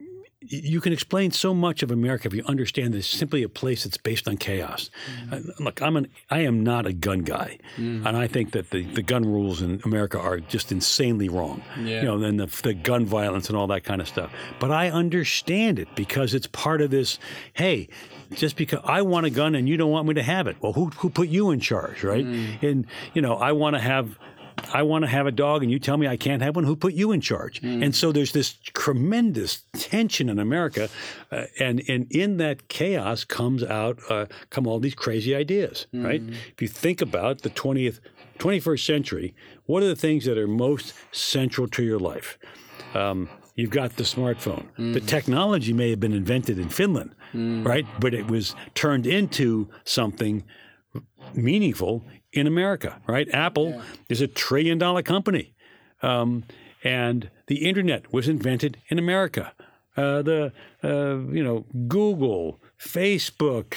[0.48, 3.84] you can explain so much of America if you understand that it's simply a place
[3.84, 4.90] that's based on chaos.
[5.30, 8.82] Uh, look, I'm an I am not a gun guy, and I think that the,
[8.82, 11.62] the gun rules in America are just insanely wrong.
[11.78, 12.00] Yeah.
[12.00, 14.30] You know, and the the gun violence and all that kind of stuff.
[14.58, 17.18] But I understand it because it's part of this.
[17.52, 17.88] Hey.
[18.34, 20.72] Just because I want a gun and you don't want me to have it, well,
[20.72, 22.24] who who put you in charge, right?
[22.24, 24.18] And you know, I want to have
[24.72, 26.64] I want to have a dog and you tell me I can't have one.
[26.64, 27.60] Who put you in charge?
[27.62, 30.88] And so there's this tremendous tension in America,
[31.30, 36.22] uh, and and in that chaos comes out uh, come all these crazy ideas, right?
[36.52, 38.00] If you think about the 20th
[38.38, 39.34] 21st century,
[39.66, 42.38] what are the things that are most central to your life?
[42.94, 44.66] Um, you've got the smartphone.
[44.94, 47.14] The technology may have been invented in Finland,
[47.64, 47.86] right?
[48.00, 50.44] But it was turned into something
[51.34, 53.28] meaningful in America, right?
[53.32, 55.54] Apple is a trillion dollar company.
[56.02, 56.44] Um,
[56.84, 59.52] and the internet was invented in America.
[59.96, 63.74] Uh, the, uh, you know, Google, Facebook,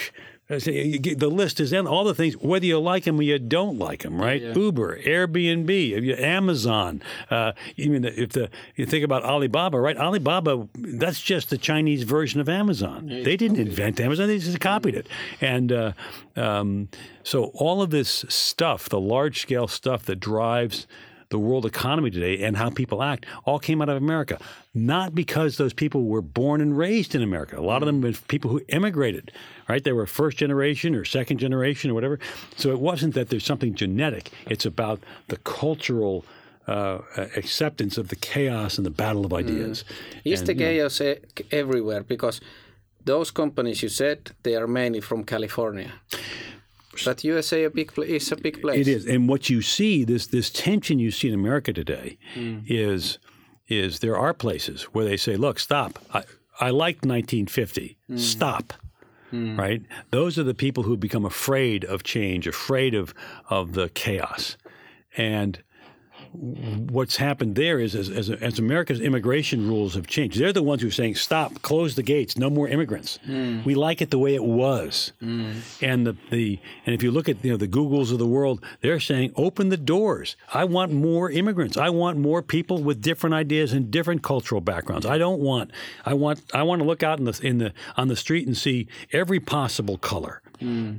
[0.59, 3.23] say, you get- the list is in all the things, whether you like them or
[3.23, 4.41] you don't like them, right?
[4.41, 7.01] Uber, Airbnb, Amazon.
[7.31, 9.97] Uh, even if the you think about Alibaba, right?
[9.97, 13.07] Alibaba, that's just the Chinese version of Amazon.
[13.07, 15.07] they didn't invent Amazon; they just copied it.
[15.41, 15.91] And uh,
[16.35, 16.89] um,
[17.23, 20.85] so all of this stuff, the large scale stuff that drives
[21.29, 24.39] the world economy today and how people act all came out of America.
[24.73, 27.59] Not because those people were born and raised in America.
[27.59, 29.31] A lot of them were people who immigrated,
[29.67, 29.83] right?
[29.83, 32.19] They were first generation or second generation or whatever.
[32.57, 36.25] So it wasn't that there's something genetic, it's about the cultural.
[36.67, 36.97] Uh,
[37.37, 39.85] acceptance of the chaos and the battle of ideas.
[40.23, 41.01] Is And, the you know, chaos
[41.51, 42.01] everywhere?
[42.01, 42.41] Because
[43.05, 45.91] those companies you said they are mainly from California.
[47.03, 48.79] But USA a big pla- is a big place.
[48.79, 52.59] It is, and what you see this this tension you see in America today hmm.
[52.67, 53.17] is
[53.67, 55.99] is there are places where they say, "Look, stop.
[56.13, 56.23] I,
[56.59, 57.97] I liked 1950.
[58.07, 58.17] Hmm.
[58.17, 58.73] Stop."
[59.31, 59.59] Hmm.
[59.59, 59.81] Right?
[60.11, 63.13] Those are the people who become afraid of change, afraid of
[63.49, 64.55] of the chaos,
[65.17, 65.61] and
[66.35, 70.81] what's happened there is as, as, as America's immigration rules have changed, they're the ones
[70.81, 73.19] who are saying, stop, close the gates, no more immigrants.
[73.25, 73.63] Hmm.
[73.63, 75.11] We like it the way it was.
[75.19, 75.53] Hmm.
[75.81, 78.63] And the, the and if you look at you know the Googles of the world,
[78.81, 80.35] they're saying, open the doors.
[80.53, 81.77] I want more immigrants.
[81.77, 85.05] I want more people with different ideas and different cultural backgrounds.
[85.05, 85.71] I don't want
[86.05, 88.55] I want I want to look out in the in the on the street and
[88.55, 90.97] see every possible color hmm.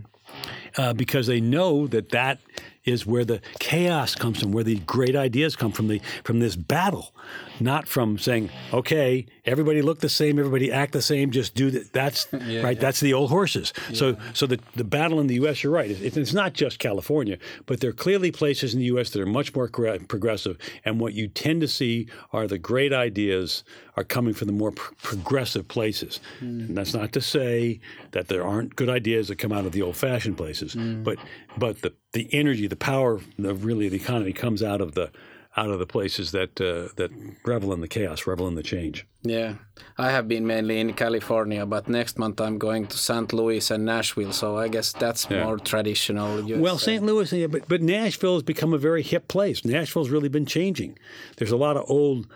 [0.77, 2.39] uh, because they know that that
[2.87, 6.57] is where the chaos comes from, where the great ideas come from the from this
[6.57, 7.15] battle,
[7.61, 11.93] not from saying, okay, everybody look the same, everybody act the same, just do that.
[11.93, 12.79] That's right.
[12.79, 13.73] That's the old horses.
[13.95, 15.63] So so the the battle in the U.S.
[15.63, 15.91] You're right.
[15.91, 19.11] It, it's not just California, but there are clearly places in the U.S.
[19.11, 23.65] that are much more progressive, and what you tend to see are the great ideas
[23.97, 26.21] are coming from the more pr- progressive places.
[26.39, 26.61] Hmm.
[26.61, 29.83] And that's not to say that there aren't good ideas that come out of the
[29.83, 31.03] old-fashioned places, hmm.
[31.03, 31.19] but
[31.57, 35.11] but the the energy, the power of really the economy comes out of the
[35.57, 37.11] out of the places that uh, that
[37.45, 39.07] revel in the chaos, revel in the change.
[39.23, 39.55] Yeah,
[39.97, 43.33] I have been mainly in California, but next month I'm going to St.
[43.33, 46.41] Louis and Nashville, so I guess that's more traditional.
[46.43, 46.61] USA.
[46.61, 47.03] Well, St.
[47.03, 49.65] Louis, yeah, but but Nashville has become a very hip place.
[49.65, 50.99] Nashville's really been changing.
[51.39, 52.27] There's a lot of old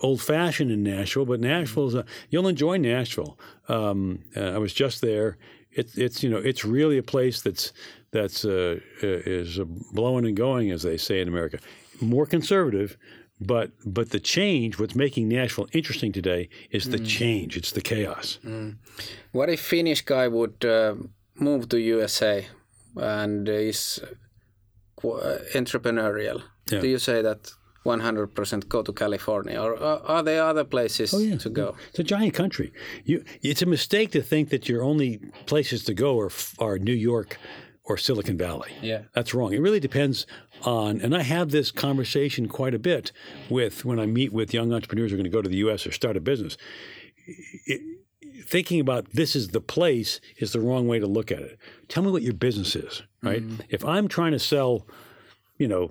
[0.00, 3.36] old fashioned in Nashville, but Nashville's a, you'll enjoy Nashville.
[3.68, 5.38] Um, uh, I was just there.
[5.72, 7.72] It's it's you know it's really a place that's
[8.12, 11.58] that's uh, is uh, blowing and going, as they say in America.
[12.00, 12.96] More conservative,
[13.40, 14.78] but but the change.
[14.78, 17.56] What's making Nashville interesting today is the change.
[17.56, 18.38] It's the chaos.
[19.32, 20.94] What if Finnish guy would uh,
[21.34, 22.46] move to USA
[22.96, 24.00] and is
[25.04, 26.42] uh, entrepreneurial?
[26.70, 26.80] Yeah.
[26.80, 27.52] Do you say that
[27.84, 31.74] 100% go to California, or are, there other places Oh, to go?
[31.88, 32.72] It's a giant country.
[33.04, 36.94] You, it's a mistake to think that your only places to go are, are New
[36.94, 37.38] York
[37.90, 38.70] or Silicon Valley.
[38.80, 39.02] Yeah.
[39.14, 39.52] That's wrong.
[39.52, 40.24] It really depends
[40.62, 43.10] on, and I have this conversation quite a bit
[43.48, 45.84] with when I meet with young entrepreneurs who are going to go to the U.S.
[45.88, 46.56] or start a business.
[47.66, 47.80] It,
[48.46, 51.58] thinking about this is the place is the wrong way to look at it.
[51.88, 53.42] Tell me what your business is, right?
[53.42, 53.62] Mm-hmm.
[53.68, 54.86] If I'm trying to sell,
[55.58, 55.90] you know,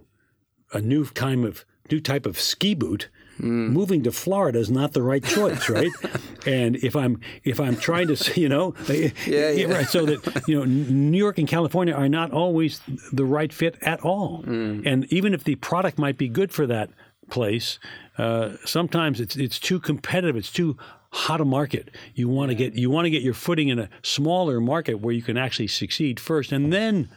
[0.71, 3.09] a new kind of new type of ski boot,
[3.39, 5.91] moving to Florida is not the right choice, right?
[6.45, 9.65] and if I'm if I'm trying to, you know, yeah, yeah.
[9.65, 13.77] right, so that you know, New York and California are not always the right fit
[13.81, 14.43] at all.
[14.85, 16.89] And even if the product might be good for that
[17.29, 17.79] place,
[18.17, 20.35] uh, sometimes it's it's too competitive.
[20.35, 20.77] It's too
[21.11, 21.89] hot a market.
[22.13, 25.13] You want to get you want to get your footing in a smaller market where
[25.13, 27.09] you can actually succeed first, and then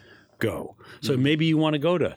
[0.42, 0.74] go.
[1.00, 2.14] So maybe you want to go to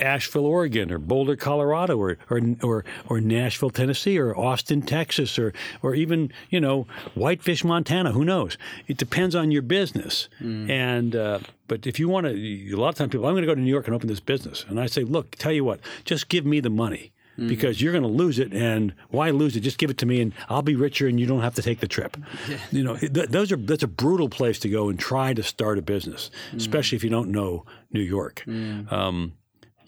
[0.00, 5.52] Asheville, Oregon, or Boulder, Colorado, or or or, or Nashville, Tennessee, or Austin, Texas, or
[5.82, 8.12] or even you know Whitefish, Montana.
[8.12, 8.58] Who knows?
[8.86, 10.28] It depends on your business.
[10.70, 13.46] And uh, but if you want to, a lot of times people, I'm going to
[13.46, 15.80] go to New York and open this business, and I say, look, tell you what,
[16.04, 17.12] just give me the money.
[17.46, 19.64] Because you're going to lose it, and why lose it?
[19.64, 21.78] Just give it to me, and I'll be richer, and you don't have to take
[21.80, 22.16] the trip.
[22.72, 25.78] You know, th- those are that's a brutal place to go and try to start
[25.78, 28.42] a business, especially if you don't know New York.
[28.90, 29.32] Um,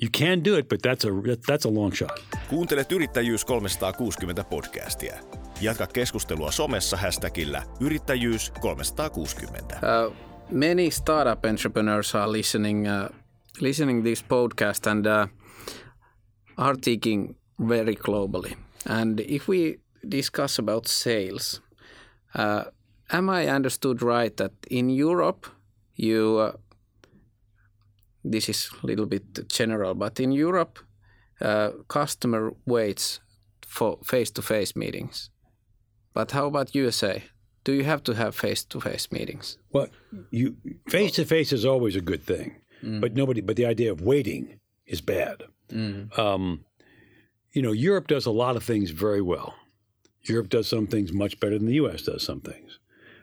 [0.03, 1.11] You can do it, but that's a
[1.49, 2.23] that's a long shot.
[2.49, 5.15] Kuuntelet Yrittäjyys 360 podcastia.
[5.61, 9.77] Jatka keskustelua somessa hashtagillä yrittäjyys 360.
[9.77, 10.17] Uh,
[10.51, 13.09] many startup entrepreneurs are listening uh,
[13.61, 15.29] listening this podcast and uh,
[16.57, 18.57] are thinking very globally.
[18.87, 21.61] And if we discuss about sales,
[22.35, 22.65] uh,
[23.11, 25.47] am I understood right that in Europe
[25.97, 26.53] you uh,
[28.25, 30.79] this is a little bit general, but in Europe,
[31.41, 33.21] uh, customer waits
[33.67, 35.31] for face-to-face meetings.
[36.13, 37.23] But how about USA?
[37.65, 39.59] Do you have to have face-to-face meetings?
[39.73, 39.89] Well,
[40.31, 40.57] you
[40.89, 43.41] face to face is always a good thing, but nobody.
[43.41, 45.45] But the idea of waiting is bad.
[46.19, 46.65] Um,
[47.53, 49.55] you know, Europe does a lot of things very well.
[50.23, 52.03] Europe does some things much better than the U.S.
[52.03, 52.79] does some things.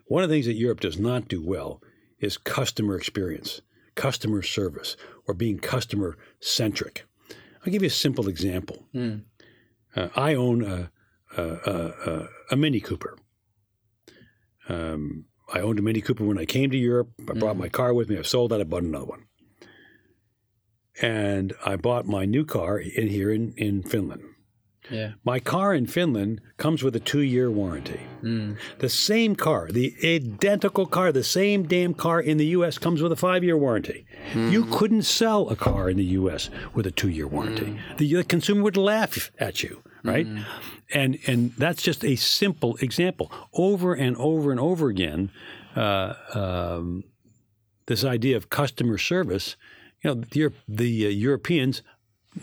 [0.07, 1.81] One of the things that Europe does not do well
[2.19, 3.61] is customer experience,
[3.95, 7.05] customer service, or being customer centric.
[7.65, 8.85] I'll give you a simple example.
[9.95, 10.91] Uh, I own a,
[11.37, 13.17] a, a, a, a Mini Cooper.
[14.69, 17.11] Um, I owned a Mini Cooper when I came to Europe.
[17.29, 18.17] I brought my car with me.
[18.17, 18.59] I've sold that.
[18.61, 19.25] I bought another one.
[21.01, 24.23] And I bought my new car in here in, in Finland.
[24.89, 25.13] Yeah.
[25.23, 27.99] My car in Finland comes with a two year warranty.
[28.79, 33.11] The same car, the identical car, the same damn car in the US comes with
[33.11, 34.05] a five year warranty.
[34.33, 37.77] You couldn't sell a car in the US with a two year warranty.
[37.97, 40.25] The, the consumer would laugh at you, right?
[40.93, 43.31] And, and that's just a simple example.
[43.53, 45.31] Over and over and over again,
[45.75, 47.03] uh, um,
[47.87, 49.57] this idea of customer service,
[50.03, 51.81] you know, the, the uh, Europeans,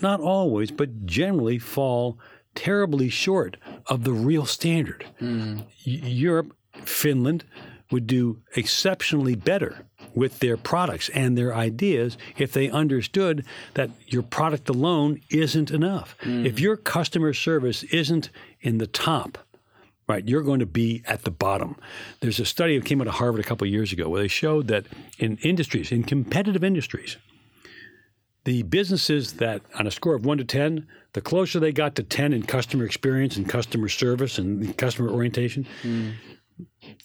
[0.01, 2.17] not always, but generally fall
[2.53, 5.05] terribly short of the real standard.
[5.21, 7.43] Y- Europe, Finland
[7.91, 14.23] would do exceptionally better with their products and their ideas if they understood that your
[14.23, 16.15] product alone isn't enough.
[16.23, 18.29] If your customer service isn't
[18.61, 19.37] in the top,
[20.07, 21.75] right, you're going to be at the bottom.
[22.21, 24.27] There's a study that came out of Harvard a couple of years ago where they
[24.27, 24.85] showed that
[25.19, 27.17] in industries, in competitive industries,
[28.45, 32.03] the businesses that, on a score of one to 10, the closer they got to
[32.03, 35.65] 10 in customer experience and customer service and customer orientation,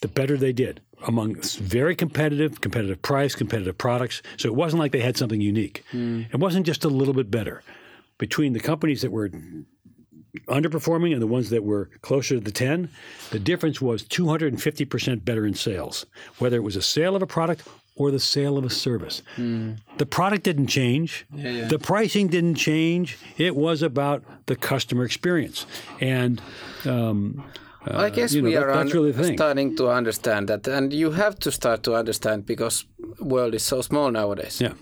[0.01, 4.21] the better they did among very competitive, competitive price, competitive products.
[4.37, 5.83] So it wasn't like they had something unique.
[6.31, 7.63] It wasn't just a little bit better.
[8.17, 9.31] Between the companies that were
[10.47, 12.87] underperforming and the ones that were closer to the 10,
[13.31, 16.05] the difference was 250% better in sales,
[16.37, 17.67] whether it was a sale of a product
[18.01, 19.15] or the sale of a service.
[19.35, 19.71] Hmm.
[20.01, 21.09] The product didn't change.
[21.73, 23.07] The pricing didn't change.
[23.47, 25.65] It was about the customer experience.
[26.17, 26.41] And
[26.85, 27.43] um,
[27.85, 30.93] I uh, guess you know, we that- are un- really starting to understand that, and
[30.93, 32.85] you have to start to understand because
[33.19, 34.61] world is so small nowadays.
[34.61, 34.73] yeah.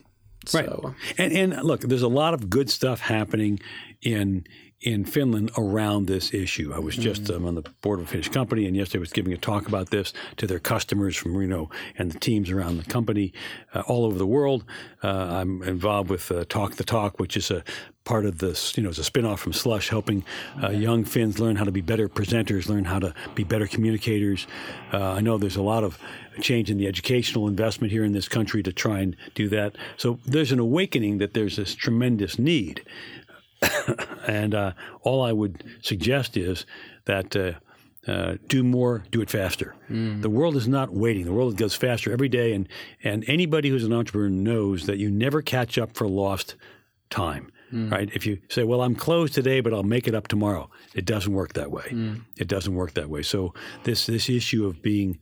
[0.54, 0.70] Right.
[0.70, 3.60] Uh, and and look, there's a lot of good stuff happening
[4.02, 4.44] in
[4.82, 6.72] in Finland around this issue.
[6.74, 9.12] I was just um, on the board of a Finnish company, and yesterday I was
[9.12, 12.86] giving a talk about this to their customers from Reno and the teams around the
[12.86, 13.34] company
[13.74, 14.64] uh, all over the world.
[15.04, 17.64] Uh, I'm involved with uh, Talk the Talk, which is a
[18.06, 20.24] part of this, you know, it's a spinoff from Slush, helping
[20.64, 24.48] uh, young Finns learn how to be better presenters, learn how to be better communicators.
[24.94, 26.00] Uh, I know there's a lot of
[26.42, 29.76] change in the educational investment here in this country to try and do that.
[29.98, 32.84] So there's an awakening that there's this tremendous need.
[34.28, 36.66] and uh, all I would suggest is
[37.06, 37.54] that uh,
[38.08, 39.76] uh, do more, do it faster.
[40.22, 41.26] The world is not waiting.
[41.26, 42.68] The world goes faster every day, and
[43.04, 46.56] and anybody who's an entrepreneur knows that you never catch up for lost
[47.10, 47.52] time.
[47.72, 48.10] Right?
[48.16, 51.34] If you say, "Well, I'm closed today, but I'll make it up tomorrow," it doesn't
[51.34, 51.88] work that way.
[52.38, 53.22] It doesn't work that way.
[53.22, 55.20] So this this issue of being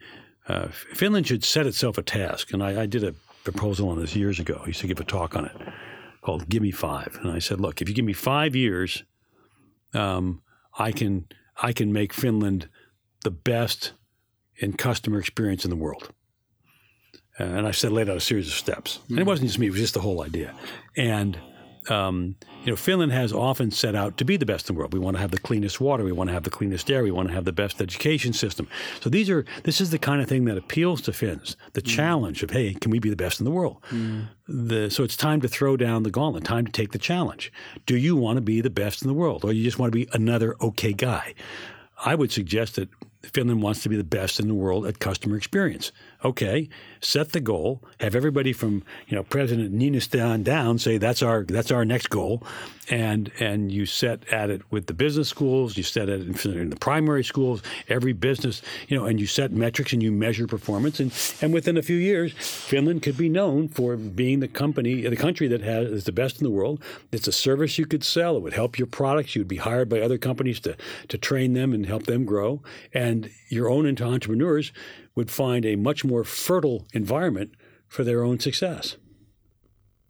[0.48, 4.16] uh, Finland should set itself a task, and I, I did a proposal on this
[4.16, 4.62] years ago.
[4.64, 5.56] I used to give a talk on it
[6.28, 7.18] called "Give Me Five.
[7.24, 9.06] and I said, "Look, if you give me five years,
[9.94, 10.42] um,
[10.78, 11.28] I can
[11.64, 12.68] I can make Finland
[13.24, 13.94] the best
[14.58, 16.12] in customer experience in the world."
[17.40, 19.70] And I said, laid out a series of steps, and it wasn't just me; it
[19.70, 20.54] was just the whole idea.
[20.98, 21.40] And
[21.90, 24.94] um, you know, Finland has often set out to be the best in the world.
[24.94, 26.04] We want to have the cleanest water.
[26.04, 27.04] We want to have the cleanest air.
[27.04, 28.68] We want to have the best education system.
[29.02, 31.56] So these are this is the kind of thing that appeals to Finns.
[31.74, 33.78] The challenge of hey, can we be the best in the world?
[34.48, 36.44] The, so it's time to throw down the gauntlet.
[36.44, 37.52] Time to take the challenge.
[37.86, 39.98] Do you want to be the best in the world, or you just want to
[39.98, 41.34] be another okay guy?
[42.06, 42.90] I would suggest that
[43.24, 45.92] Finland wants to be the best in the world at customer experience.
[46.26, 46.68] Okay,
[47.00, 47.84] set the goal.
[48.00, 52.42] Have everybody from you know President Niinistöön down say that's our that's our next goal,
[52.90, 55.78] and and you set at it with the business schools.
[55.78, 57.62] You set it in the primary schools.
[57.88, 61.00] Every business, you know, and you set metrics and you measure performance.
[61.00, 65.16] And and within a few years, Finland could be known for being the company, the
[65.16, 66.82] country that has is the best in the world.
[67.12, 68.38] It's a service you could sell.
[68.38, 69.36] It would help your products.
[69.36, 70.76] You'd be hired by other companies to
[71.10, 72.64] to train them and help them grow.
[72.92, 74.72] And your own entrepreneurs
[75.18, 77.50] would find a much more fertile environment
[77.88, 78.98] for their own success.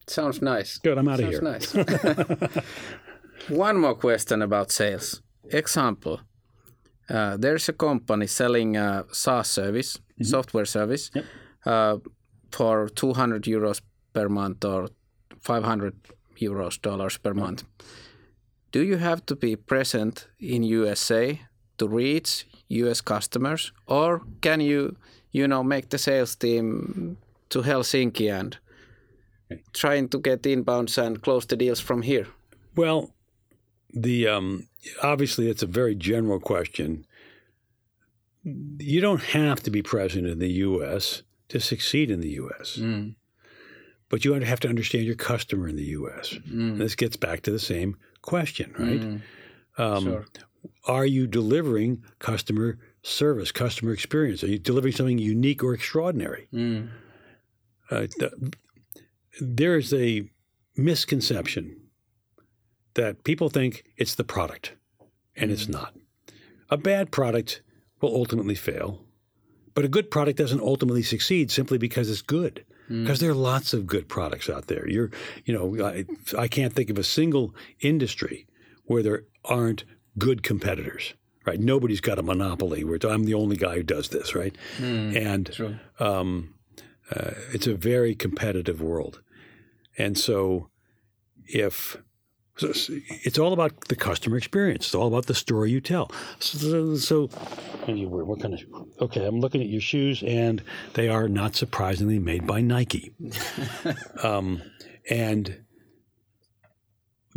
[0.05, 0.77] Sounds nice.
[0.79, 1.41] Good, I'm out of here.
[1.41, 2.63] Sounds nice.
[3.49, 5.21] One more question about sales.
[5.49, 6.19] Example:
[7.09, 11.09] uh, There's a company selling a SaaS service, software service,
[11.65, 11.97] uh,
[12.51, 13.81] for 200 euros
[14.13, 14.89] per month or
[15.41, 15.93] 500
[16.41, 17.63] euros dollars per month.
[18.71, 21.39] Do you have to be present in USA
[21.77, 24.95] to reach US customers, or can you,
[25.31, 27.17] you know, make the sales team
[27.49, 28.57] to Helsinki and
[29.73, 32.27] trying to get inbounds and close the deals from here?
[32.75, 33.13] Well,
[33.93, 34.67] the um,
[35.01, 37.05] obviously it's a very general question.
[38.43, 41.23] You don't have to be present in the U.S.
[41.49, 42.79] to succeed in the U.S.
[44.09, 46.33] But you have to understand your customer in the U.S.
[46.49, 49.21] And this gets back to the same question, right?
[49.77, 50.25] Um, Sure.
[50.85, 54.43] Are you delivering customer service, customer experience?
[54.43, 56.47] Are you delivering something unique or extraordinary?
[56.53, 56.89] Mm.
[57.89, 58.33] Uh, th-
[59.39, 60.29] there is a
[60.75, 61.79] misconception
[62.95, 64.73] that people think it's the product,
[65.35, 65.73] and it's mm.
[65.73, 65.95] not.
[66.69, 67.61] A bad product
[68.01, 69.05] will ultimately fail,
[69.73, 72.65] but a good product doesn't ultimately succeed simply because it's good.
[72.89, 73.03] Mm.
[73.03, 74.87] Because there are lots of good products out there.
[74.87, 75.11] You're,
[75.45, 76.05] you know, I,
[76.37, 78.47] I can't think of a single industry
[78.85, 79.83] where there aren't
[80.17, 81.13] good competitors.
[81.45, 81.59] Right?
[81.59, 82.83] Nobody's got a monopoly.
[82.83, 84.35] Where I'm the only guy who does this.
[84.35, 84.55] Right?
[84.79, 86.55] and um,
[87.09, 89.21] uh, it's a very competitive world.
[89.97, 90.69] And so,
[91.47, 91.97] if
[92.57, 92.73] so
[93.23, 96.11] it's all about the customer experience, it's all about the story you tell.
[96.39, 98.61] So, so what kind of?
[98.99, 100.63] Okay, I'm looking at your shoes, and
[100.95, 103.13] they are not surprisingly made by Nike.
[104.23, 104.61] um,
[105.09, 105.63] and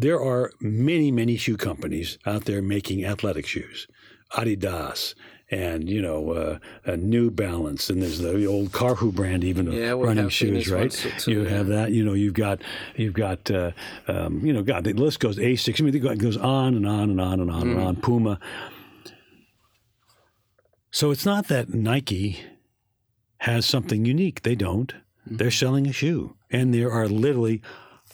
[0.01, 3.87] there are many, many shoe companies out there making athletic shoes,
[4.33, 5.15] Adidas,
[5.51, 9.75] and you know, uh, uh, New Balance, and there's the old Karhu brand, even of
[9.75, 10.91] Yeah, running shoes, right?
[10.91, 11.49] too, you yeah.
[11.51, 11.91] have that.
[11.91, 12.63] You know, you've got
[12.97, 13.73] you've got uh,
[14.07, 15.81] um, you know, God, the list goes Asics.
[15.81, 17.71] I mean, it goes on and on and on and on Mm.
[17.73, 17.97] and on.
[17.97, 18.39] Puma.
[20.93, 22.41] So it's not that Nike
[23.39, 24.43] has something unique.
[24.43, 24.93] They don't.
[24.93, 25.37] Mm-hmm.
[25.37, 27.63] They're selling a shoe, and there are literally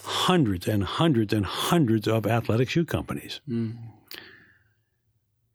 [0.07, 3.41] hundreds and hundreds and hundreds of athletic shoe companies.
[3.49, 3.77] Mm.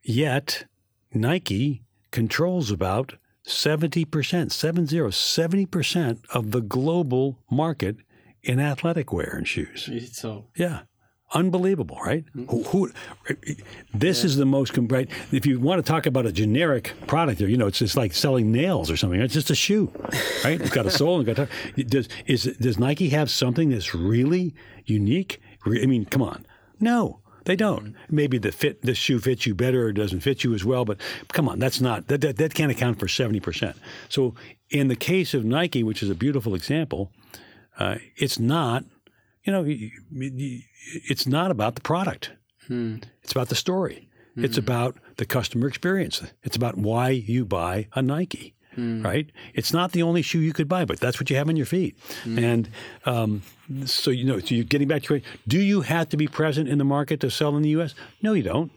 [0.03, 0.65] Yet
[1.13, 3.13] Nike controls about
[3.47, 7.97] 70%, 70, 70% of the global market
[8.43, 9.89] in athletic wear and shoes.
[10.11, 10.81] So Yeah.
[11.33, 12.25] Unbelievable, right?
[12.33, 12.91] Who, who,
[13.93, 15.09] this is the most right.
[15.31, 18.51] If you want to talk about a generic product, you know, it's just like selling
[18.51, 19.21] nails or something.
[19.21, 19.91] It's just a shoe,
[20.43, 20.59] right?
[20.59, 21.39] It's got a sole and got.
[21.39, 24.53] A, does is does Nike have something that's really
[24.85, 25.39] unique?
[25.65, 26.45] I mean, come on,
[26.81, 27.95] no, they don't.
[28.09, 30.97] Maybe the fit, the shoe fits you better or doesn't fit you as well, but
[31.29, 33.77] come on, that's not that that, that can't account for seventy percent.
[34.09, 34.35] So
[34.69, 37.09] in the case of Nike, which is a beautiful example,
[37.79, 38.83] uh, it's not
[39.43, 42.31] you know, y- y- y- it's not about the product.
[42.67, 42.97] Hmm.
[43.23, 44.09] It's about the story.
[44.35, 44.63] It's hmm.
[44.63, 46.21] about the customer experience.
[46.43, 49.03] It's about why you buy a Nike, hmm.
[49.03, 49.29] right?
[49.53, 51.65] It's not the only shoe you could buy, but that's what you have on your
[51.65, 51.97] feet.
[52.37, 52.69] And
[53.05, 53.41] um,
[53.85, 55.23] so, you know, so you're getting back to it.
[55.47, 57.93] Do you have to be present in the market to sell in the U.S.?
[58.21, 58.71] No, you don't.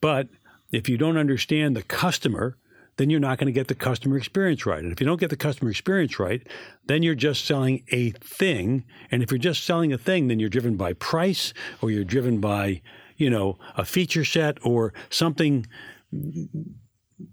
[0.00, 0.28] But
[0.72, 2.56] if you don't understand the customer,
[2.96, 4.82] then you're not going to get the customer experience right.
[4.82, 6.46] And if you don't get the customer experience right,
[6.86, 8.84] then you're just selling a thing.
[9.10, 12.40] And if you're just selling a thing, then you're driven by price or you're driven
[12.40, 12.82] by,
[13.16, 15.66] you know, a feature set or something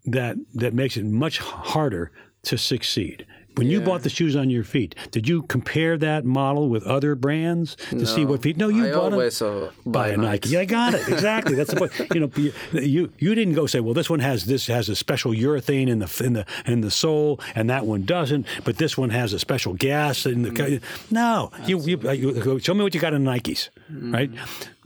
[0.05, 2.11] that that makes it much harder
[2.43, 3.25] to succeed.
[3.55, 7.15] When you bought the shoes on your feet, did you compare that model with other
[7.15, 8.55] brands to see what feet?
[8.55, 10.49] No, you I bought always uh, buy a Nike.
[10.49, 11.55] Yeah, I got it exactly.
[11.55, 11.91] That's the point.
[12.13, 14.95] You know, you, you you didn't go say, well, this one has this has a
[14.95, 18.47] special urethane in the in the in the sole, and that one doesn't.
[18.63, 20.81] But this one has a special gas in the.
[21.11, 24.31] No, you, you you go, show me what you got in Nikes, right?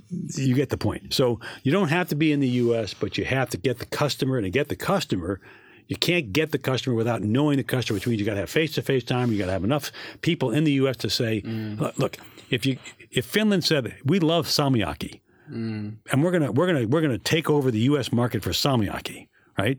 [0.10, 1.14] You get the point.
[1.14, 3.86] So you don't have to be in the U.S., but you have to get the
[3.86, 5.40] customer, and to get the customer.
[5.88, 8.50] You can't get the customer without knowing the customer, which means you got to have
[8.50, 9.32] face-to-face time.
[9.32, 10.98] You got to have enough people in the U.S.
[10.98, 11.80] to say, mm.
[11.80, 12.18] "Look, look,
[12.50, 12.78] if you
[13.12, 15.20] if Finland said we love salmiakki,
[15.52, 15.96] mm.
[16.12, 18.12] and we're gonna we're gonna we're gonna take over the U.S.
[18.12, 19.28] market for salmiakki,
[19.58, 19.78] right?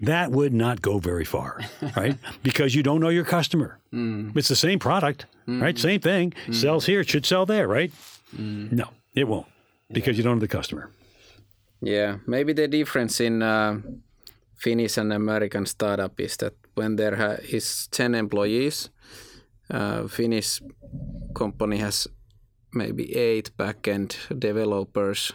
[0.00, 1.60] That would not go very far,
[1.96, 2.16] right?
[2.42, 3.78] because you don't know your customer.
[3.92, 4.36] Mm.
[4.36, 5.74] It's the same product, right?
[5.74, 5.78] Mm.
[5.78, 6.32] Same thing.
[6.52, 7.92] Sells here, it should sell there, right?
[8.38, 8.84] No,
[9.14, 9.46] it won't
[9.90, 10.90] because you don't know the customer.
[11.82, 13.80] Yeah, maybe the difference in uh,
[14.60, 18.90] Finnish and American startup is that when there ha- is 10 employees,
[19.70, 20.60] uh, Finnish
[21.34, 22.06] company has
[22.72, 25.32] maybe eight backend developers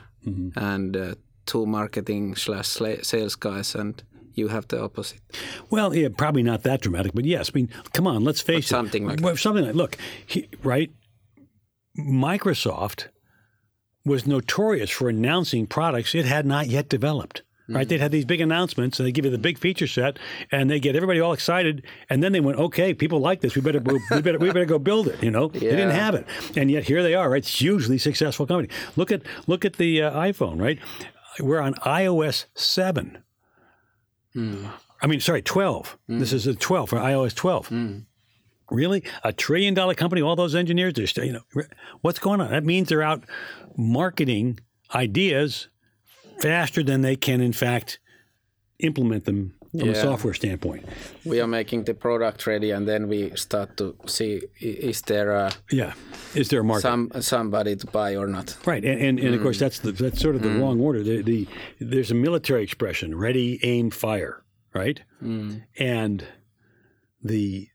[0.55, 1.15] and uh,
[1.45, 2.67] two marketing slash
[3.03, 4.03] sales guys, and
[4.33, 5.21] you have the opposite.
[5.69, 7.49] Well, yeah, probably not that dramatic, but yes.
[7.49, 8.69] I mean, come on, let's face it.
[8.69, 10.91] something like well, something like look, he, right?
[11.97, 13.07] Microsoft
[14.03, 17.43] was notorious for announcing products it had not yet developed.
[17.67, 17.81] Right?
[17.81, 17.89] Mm-hmm.
[17.89, 20.19] They'd have these big announcements, and they give you the big feature set,
[20.51, 23.55] and they get everybody all excited, and then they went, "Okay, people like this.
[23.55, 26.27] We better, we better, we better go build it." You know, they didn't have it,
[26.55, 27.43] and yet here they are, right?
[27.43, 28.69] Hugely successful company.
[28.95, 30.79] Look at look at the uh, iPhone, right?
[31.39, 33.23] We're on iOS seven.
[34.33, 34.67] Hmm.
[35.01, 35.97] I mean, sorry, 12.
[36.07, 36.19] Hmm.
[36.19, 37.67] This is a 12 for iOS 12.
[37.67, 37.97] Hmm.
[38.71, 39.03] Really?
[39.23, 41.63] A trillion dollar company, all those engineers, they're still, you know,
[42.01, 42.51] what's going on?
[42.51, 43.23] That means they're out
[43.77, 44.59] marketing
[44.93, 45.67] ideas
[46.39, 47.99] faster than they can, in fact,
[48.79, 50.85] implement them from a software standpoint.
[51.25, 55.51] We are making the product ready, and then we start to see is there uh,
[55.71, 55.93] Yeah.
[56.33, 56.81] Is there a market?
[56.81, 58.57] some somebody to buy or not.
[58.65, 61.03] Right, and and, and of course that's the, that's sort of the wrong order.
[61.03, 61.47] The, the
[61.79, 64.43] there's a military expression: ready, aim, fire.
[64.73, 65.01] Right,
[65.77, 66.25] and
[67.23, 67.69] the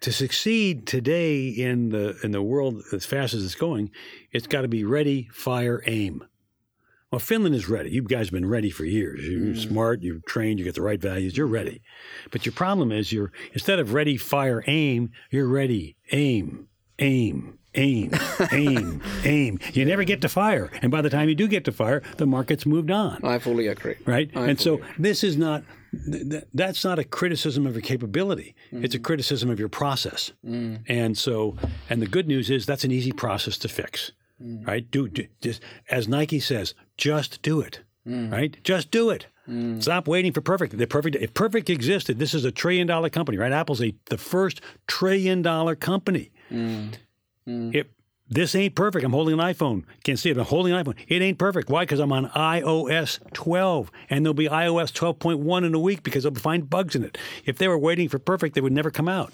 [0.00, 3.90] to succeed today in the in the world as fast as it's going,
[4.32, 6.24] it's got to be ready, fire, aim.
[7.12, 7.90] Well, Finland is ready.
[7.90, 9.26] You guys have been ready for years.
[9.26, 9.56] You're mm.
[9.56, 10.02] smart.
[10.02, 10.58] You've trained.
[10.58, 11.36] You get the right values.
[11.36, 11.80] You're ready.
[12.32, 15.12] But your problem is you're instead of ready, fire, aim.
[15.30, 16.66] You're ready, aim,
[16.98, 18.10] aim, aim,
[18.52, 19.58] aim, aim.
[19.72, 22.26] You never get to fire, and by the time you do get to fire, the
[22.26, 23.96] market's moved on I fully agree.
[24.04, 24.30] right?
[24.34, 25.62] I and so this is not
[26.10, 28.54] th- th- that's not a criticism of your capability.
[28.72, 29.04] It's a mm.
[29.04, 30.32] criticism of your process.
[30.44, 30.82] Mm.
[30.88, 31.56] And so,
[31.88, 34.12] and the good news is that's an easy process to fix,
[34.42, 34.66] Mm.
[34.66, 34.90] right?
[34.90, 38.30] Do, do just as Nike says, just do it, mm.
[38.30, 38.56] right?
[38.62, 39.26] Just do it.
[39.48, 39.82] Mm.
[39.82, 40.76] Stop waiting for perfect.
[40.76, 41.16] The perfect.
[41.16, 43.52] If perfect existed, this is a trillion dollar company, right?
[43.52, 46.32] Apple's a the first trillion dollar company.
[47.72, 47.86] If
[48.28, 49.84] this ain't perfect, I'm holding an iPhone.
[50.02, 50.36] Can't see it.
[50.36, 50.96] I'm holding an iPhone.
[51.06, 51.70] It ain't perfect.
[51.70, 51.84] Why?
[51.84, 56.34] Because I'm on iOS 12, and there'll be iOS 12.1 in a week because they'll
[56.34, 57.16] find bugs in it.
[57.44, 59.32] If they were waiting for perfect, they would never come out.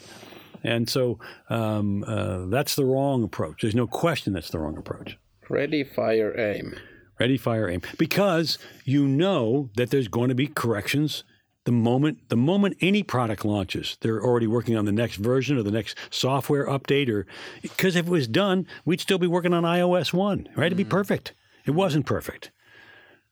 [0.63, 1.19] And so
[1.51, 3.63] um, uh, that's the wrong approach.
[3.63, 5.19] There's no question that's the wrong approach.
[5.49, 6.75] Ready, fire, aim.
[7.19, 7.83] Ready, fire, aim.
[7.99, 11.25] Because you know that there's going to be corrections
[11.65, 13.97] the moment the moment any product launches.
[14.01, 17.27] They're already working on the next version or the next software update, or
[17.61, 20.67] because if it was done, we'd still be working on iOS one, right?
[20.67, 21.35] It'd be perfect.
[21.65, 22.51] It wasn't perfect,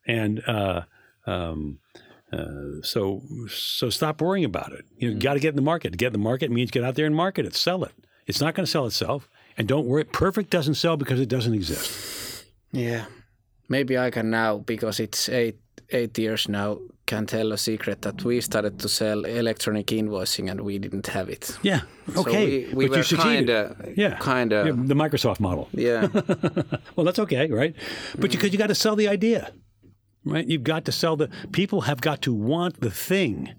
[0.07, 0.83] and uh,
[1.27, 1.80] um,
[2.33, 4.85] uh, so so stop worrying about it.
[4.99, 5.91] You got to get in the market.
[5.93, 7.93] To get in the market means get out there and market it, sell it.
[8.27, 9.29] It's not going to sell itself,
[9.59, 10.05] and don't worry.
[10.05, 12.45] Perfect doesn't sell because it doesn't exist.
[12.73, 13.05] Yeah.
[13.69, 15.59] Maybe I can now, because it's eight
[15.91, 20.61] eight years now, can tell a secret that we started to sell electronic invoicing and
[20.61, 21.59] we didn't have it.
[21.63, 21.81] Yeah.
[22.17, 22.67] Okay.
[22.69, 23.47] we- we but you were succeeded.
[23.49, 24.19] kinda- yeah.
[24.21, 25.69] kinda- Yeah, the Microsoft model.
[25.73, 26.07] Yeah.
[26.97, 27.75] Well, that's okay, right?
[28.19, 29.53] But because you, got to sell the idea,
[30.25, 30.47] right?
[30.47, 31.29] You've got to sell the.
[31.53, 33.55] People have got to want the thing.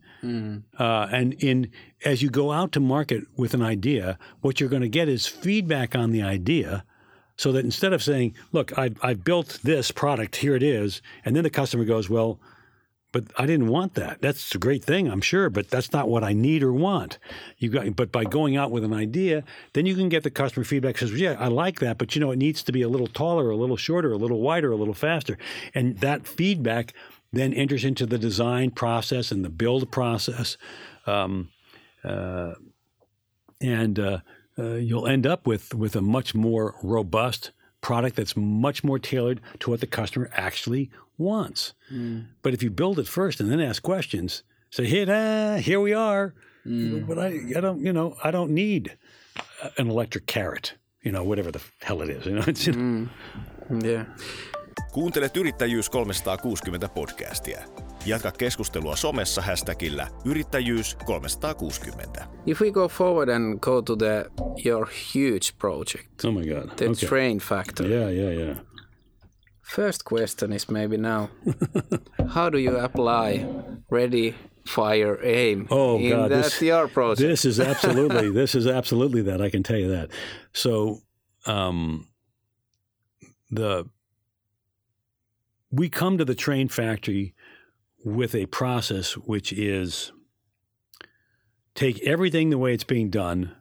[0.77, 1.71] Uh, and in
[2.05, 5.25] as you go out to market with an idea, what you're going to get is
[5.25, 6.83] feedback on the idea,
[7.37, 11.35] so that instead of saying, "Look, I've, I've built this product, here it is," and
[11.35, 12.39] then the customer goes, "Well."
[13.11, 14.21] But I didn't want that.
[14.21, 17.17] That's a great thing, I'm sure, but that's not what I need or want.
[17.57, 19.43] You got, but by going out with an idea,
[19.73, 20.97] then you can get the customer feedback.
[20.97, 23.49] Says, "Yeah, I like that, but you know, it needs to be a little taller,
[23.49, 25.37] a little shorter, a little wider, a little faster."
[25.75, 26.93] And that feedback
[27.33, 30.57] then enters into the design process and the build process,
[31.05, 31.49] um,
[32.05, 32.53] uh,
[33.59, 34.19] and uh,
[34.57, 37.51] uh, you'll end up with with a much more robust
[37.81, 41.73] product that's much more tailored to what the customer actually wants.
[42.41, 45.93] But if you build it first and then ask questions, say, "Hey, ah, here we
[45.93, 46.33] are,"
[47.07, 47.27] but I,
[47.57, 48.95] I don't, you know, I don't need
[49.77, 52.25] an electric carrot, you know, whatever the hell it is.
[52.25, 53.09] You know, it's, you know,
[53.69, 54.05] yeah.
[54.93, 57.90] Kuuntelet Yrittäjyys 360 podcastia.
[58.05, 62.27] Jatka keskustelua somessa hashtagillä yrittäjyys 360.
[62.47, 64.31] If we go forward and go to the
[64.65, 67.09] your huge project, oh my god, the okay.
[67.09, 67.91] train factory.
[67.91, 68.57] yeah, yeah, yeah.
[69.75, 71.27] First question is maybe now,
[72.35, 73.45] how do you apply
[73.91, 74.35] ready,
[74.67, 77.29] fire, aim Oh in God, that this, your project?
[77.29, 79.41] this is absolutely this is absolutely that.
[79.41, 80.09] I can tell you that.
[80.53, 81.01] So,
[81.45, 82.07] um,
[83.51, 83.85] the
[85.71, 87.33] we come to the train factory
[88.03, 90.11] with a process which is
[91.75, 93.55] take everything the way it's being done,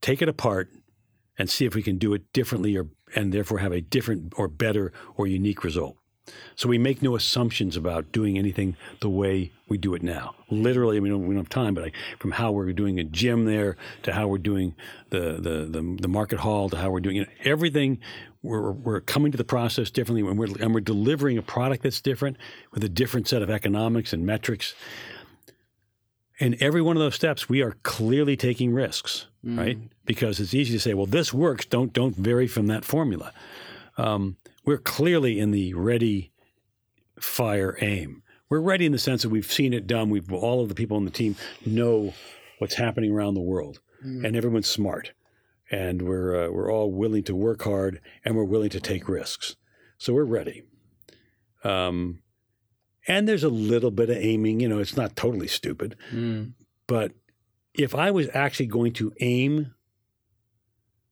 [0.00, 0.68] take it apart,
[1.38, 4.46] and see if we can do it differently or and therefore have a different or
[4.46, 5.96] better or unique result.
[6.56, 10.34] So we make no assumptions about doing anything the way we do it now.
[10.50, 13.76] Literally, I mean, we don't have time, but from how we're doing a gym there
[14.02, 14.74] to how we're doing
[15.10, 17.98] the the the, the market hall to how we're doing you know, everything,
[18.42, 22.00] we're, we're coming to the process differently, and we're and we're delivering a product that's
[22.00, 22.36] different
[22.72, 24.74] with a different set of economics and metrics.
[26.38, 29.58] In every one of those steps, we are clearly taking risks, mm.
[29.58, 29.78] right?
[30.06, 31.66] Because it's easy to say, "Well, this works.
[31.66, 33.32] Don't don't vary from that formula."
[33.98, 36.32] Um, we're clearly in the ready,
[37.18, 38.22] fire, aim.
[38.48, 40.10] We're ready in the sense that we've seen it done.
[40.10, 42.14] We've all of the people on the team know
[42.58, 44.24] what's happening around the world, mm.
[44.24, 45.12] and everyone's smart,
[45.70, 49.56] and we're uh, we're all willing to work hard, and we're willing to take risks.
[49.98, 50.64] So we're ready.
[51.62, 52.22] Um,
[53.06, 54.60] and there's a little bit of aiming.
[54.60, 56.52] You know, it's not totally stupid, mm.
[56.86, 57.12] but
[57.74, 59.74] if I was actually going to aim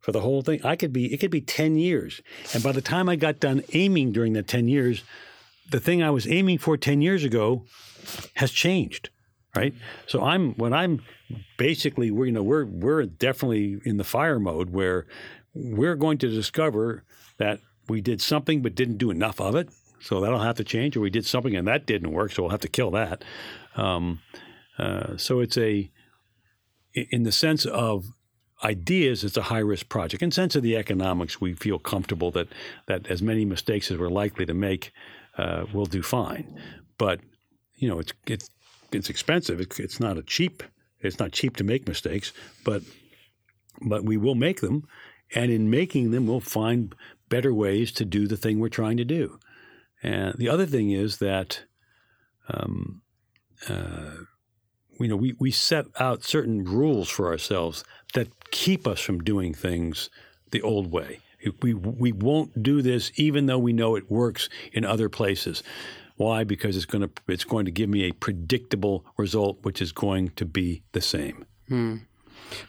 [0.01, 0.65] for the whole thing.
[0.65, 2.21] I could be it could be 10 years.
[2.55, 5.03] And by the time I got done aiming during the 10 years,
[5.71, 7.65] the thing I was aiming for 10 years ago
[8.35, 9.11] has changed,
[9.55, 9.75] right?
[10.07, 11.03] So I'm when I'm
[11.59, 15.07] basically we you know we're we're definitely in the fire mode where
[15.55, 17.05] we're going to discover
[17.39, 19.69] that we did something but didn't do enough of it.
[20.01, 22.51] So that'll have to change, or we did something and that didn't work, so we'll
[22.51, 23.25] have to kill that.
[23.75, 24.21] Um,
[24.79, 25.91] uh, so it's a,
[26.95, 28.07] in the sense of
[28.65, 30.23] ideas, it's a high risk project.
[30.23, 32.49] In sense of the economics, we feel comfortable that
[32.87, 34.93] that as many mistakes as we're likely to make,
[35.37, 36.61] uh, we'll do fine.
[36.99, 37.21] But
[37.77, 38.51] you know, it's it's
[38.93, 39.61] it's expensive.
[39.61, 40.63] It's, it's not a cheap.
[41.01, 42.33] It's not cheap to make mistakes,
[42.65, 42.83] but
[43.81, 44.87] but we will make them,
[45.35, 46.95] and in making them, we'll find
[47.29, 49.39] better ways to do the thing we're trying to do.
[50.03, 51.65] And the other thing is that.
[52.51, 53.03] Um,
[53.69, 54.25] uh,
[54.99, 57.85] you know, we, we set out certain rules for ourselves
[58.15, 60.11] that keep us from doing things
[60.51, 61.21] the old way.
[61.63, 65.63] We, we won't do this even though we know it works in other places.
[66.17, 66.43] Why?
[66.43, 70.31] Because it's going to it's going to give me a predictable result, which is going
[70.31, 71.47] to be the same.
[71.69, 71.97] Hmm.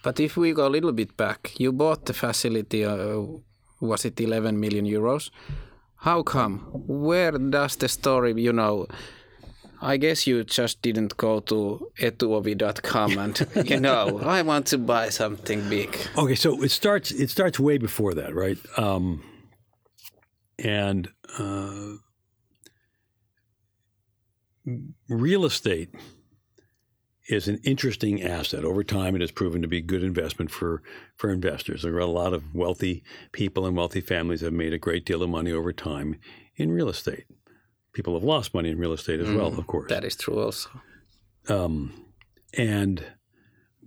[0.03, 2.85] But if we go a little bit back, you bought the facility.
[2.85, 3.23] Uh,
[3.81, 5.31] was it 11 million euros?
[5.95, 6.59] How come?
[6.73, 8.87] Where does the story, you know,
[9.81, 15.09] I guess you just didn't go to etuovi.com and you know I want to buy
[15.09, 15.97] something big.
[16.17, 18.57] Okay, so it starts it starts way before that, right?
[18.77, 19.23] Um,
[20.57, 21.07] and
[21.37, 21.93] uh,
[25.07, 25.89] real estate
[27.29, 28.65] is an interesting asset.
[28.65, 30.81] Over time, it has proven to be a good investment for
[31.15, 31.83] for investors.
[31.83, 35.05] There are a lot of wealthy people and wealthy families that have made a great
[35.05, 36.19] deal of money over time
[36.55, 37.25] in real estate
[37.93, 39.89] people have lost money in real estate as mm, well, of course.
[39.89, 40.69] That is true also.
[41.47, 42.05] Um,
[42.57, 43.03] and,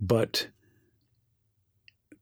[0.01, 0.49] but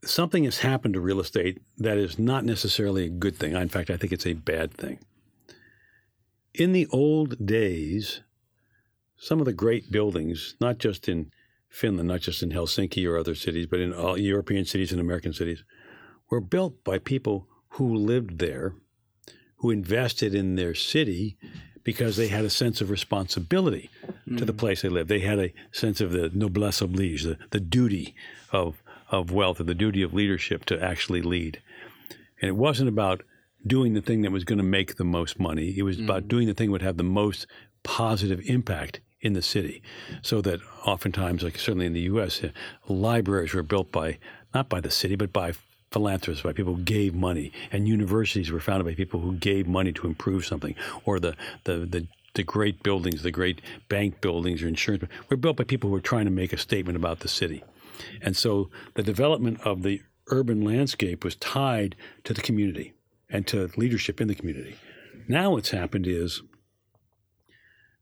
[0.05, 3.55] something has happened to real estate that is not necessarily a good thing.
[3.55, 4.99] In fact, I think it's a bad thing.
[6.55, 8.21] In the old days,
[9.17, 11.31] some of the great buildings, not just in
[11.69, 15.33] Finland, not just in Helsinki or other cities, but in all European cities and American
[15.33, 15.63] cities,
[16.31, 18.75] were built by people who lived there,
[19.57, 21.37] who invested in their city
[21.91, 23.91] because they had a sense of responsibility
[24.29, 24.39] mm.
[24.39, 24.59] to the mm.
[24.59, 25.09] place they lived.
[25.09, 28.15] They had a sense of the noblesse oblige, the, the duty
[28.53, 28.81] of,
[29.11, 31.61] of wealth, or the duty of leadership to actually lead.
[32.41, 33.25] And it wasn't about
[33.67, 35.75] doing the thing that was going to make the most money.
[35.77, 36.05] It was mm.
[36.05, 37.49] about doing the thing that would have the most
[37.83, 39.83] positive impact in the city.
[40.23, 42.51] So that oftentimes, like certainly in the U.S., uh,
[42.87, 44.19] libraries were built by
[44.55, 45.55] not by the city, but by
[45.91, 49.93] philanthropists, by people who gave money, and universities were founded by people who gave money
[49.93, 50.75] to improve something,
[51.05, 55.57] or the the the, the great buildings, the great bank buildings or insurance were built
[55.57, 57.65] by people who were trying to make a statement about the city.
[58.23, 62.95] And so the development of the urban landscape was tied to the community
[63.29, 64.77] and to leadership in the community.
[65.29, 66.43] Now what's happened is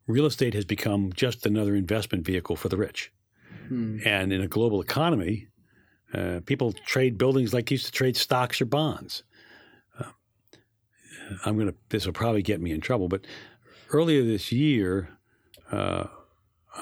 [0.06, 3.12] real estate has become just another investment vehicle for the rich.
[3.68, 3.98] Hmm.
[4.04, 5.48] And in a global economy,
[6.14, 9.22] uh, people trade buildings like used to trade stocks or bonds.
[9.98, 10.04] Uh,
[11.44, 13.26] I'm going to, this will probably get me in trouble, but
[13.90, 15.10] earlier this year,
[15.70, 16.06] uh,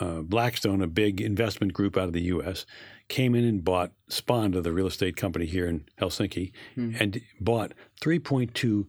[0.00, 2.66] uh, Blackstone, a big investment group out of the U.S.,
[3.08, 7.00] came in and bought Sponda, the real estate company here in Helsinki, mm.
[7.00, 8.86] and bought 3.2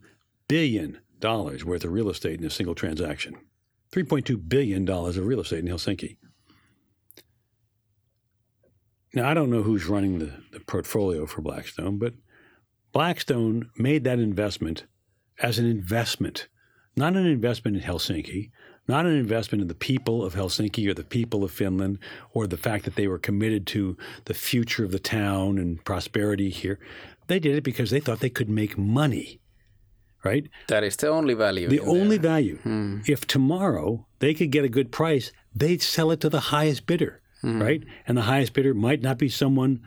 [0.48, 3.36] billion dollars worth of real estate in a single transaction.
[3.92, 6.16] 3.2 billion dollars of real estate in Helsinki.
[9.14, 12.14] Now, I don't know who's running the, the portfolio for Blackstone, but
[12.92, 14.84] Blackstone made that investment
[15.40, 16.48] as an investment,
[16.96, 18.50] not an investment in Helsinki,
[18.88, 21.98] not an investment in the people of Helsinki or the people of Finland
[22.32, 26.48] or the fact that they were committed to the future of the town and prosperity
[26.48, 26.78] here.
[27.26, 29.40] They did it because they thought they could make money,
[30.24, 30.48] right?
[30.68, 31.68] That is the only value.
[31.68, 32.30] The only there.
[32.30, 32.58] value.
[32.64, 33.06] Mm.
[33.06, 37.20] If tomorrow they could get a good price, they'd sell it to the highest bidder,
[37.42, 37.60] mm.
[37.60, 37.82] right?
[38.06, 39.82] And the highest bidder might not be someone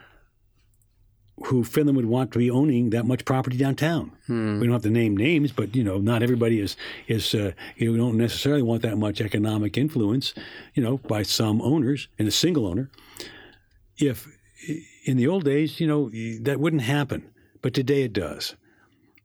[1.46, 4.12] who Finland would want to be owning that much property downtown.
[4.28, 4.60] Hmm.
[4.60, 6.76] We don't have to name names, but you know, not everybody is
[7.08, 10.34] is uh, you know, don't necessarily want that much economic influence,
[10.74, 12.90] you know, by some owners and a single owner.
[13.98, 14.28] If
[15.06, 16.10] in the old days, you know,
[16.44, 17.30] that wouldn't happen,
[17.62, 18.56] but today it does.